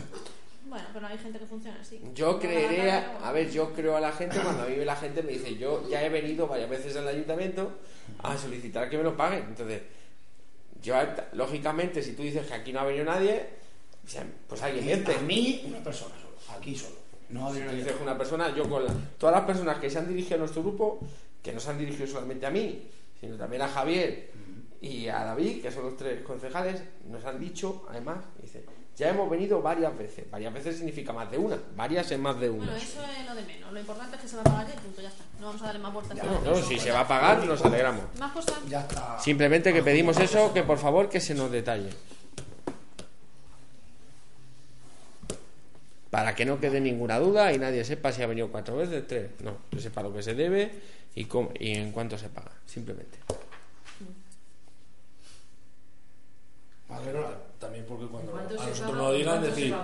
[0.70, 2.00] Bueno, pero hay gente que funciona así.
[2.14, 5.22] Yo creeré, a- a ver, yo creo a la gente cuando a mí la gente
[5.22, 7.72] me dice, yo ya he venido varias veces al ayuntamiento
[8.22, 9.44] a solicitar que me lo paguen.
[9.48, 9.82] Entonces,
[10.80, 10.94] yo,
[11.32, 13.46] lógicamente, si tú dices que aquí no ha venido nadie,
[14.48, 15.12] pues alguien miente.
[15.14, 16.96] A mí, una persona solo, aquí solo.
[17.30, 19.90] No ha Si tú dices que una persona, yo con la- todas las personas que
[19.90, 21.00] se han dirigido a nuestro grupo,
[21.42, 22.88] que no se han dirigido solamente a mí,
[23.20, 24.30] sino también a Javier
[24.80, 28.64] y a David, que son los tres concejales, nos han dicho, además, dice,
[28.96, 30.30] ya hemos venido varias veces.
[30.30, 32.66] Varias veces significa más de una, varias es más de una.
[32.66, 33.72] Bueno, eso es lo de menos.
[33.72, 35.24] Lo importante es que se va a pagar y punto, ya está.
[35.40, 36.16] No vamos a darle más vueltas.
[36.16, 38.04] Ya, No, si se va a pagar, nos alegramos.
[38.18, 38.54] Más cosas.
[38.68, 39.18] Ya está.
[39.20, 41.90] Simplemente que pedimos eso, que por favor que se nos detalle.
[46.10, 49.30] Para que no quede ninguna duda y nadie sepa si ha venido cuatro veces, tres.
[49.44, 50.72] No, que sepa lo que se debe
[51.14, 53.18] y, cómo- y en cuánto se paga, simplemente.
[56.88, 57.36] Mía.
[57.60, 59.76] También porque cuando ¿Cuánto a nosotros nos digan ¿Cuánto se decir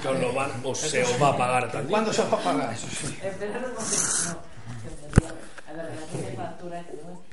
[0.00, 1.90] que os lo van o se os va a pagar día.
[1.90, 2.86] ¿Cuándo se va a pagar eso?
[2.86, 3.18] Sí.
[3.22, 3.90] Esperar un momento.
[4.28, 4.38] No,
[4.80, 5.34] que.
[5.68, 7.23] A la relación de facturas, pero, pero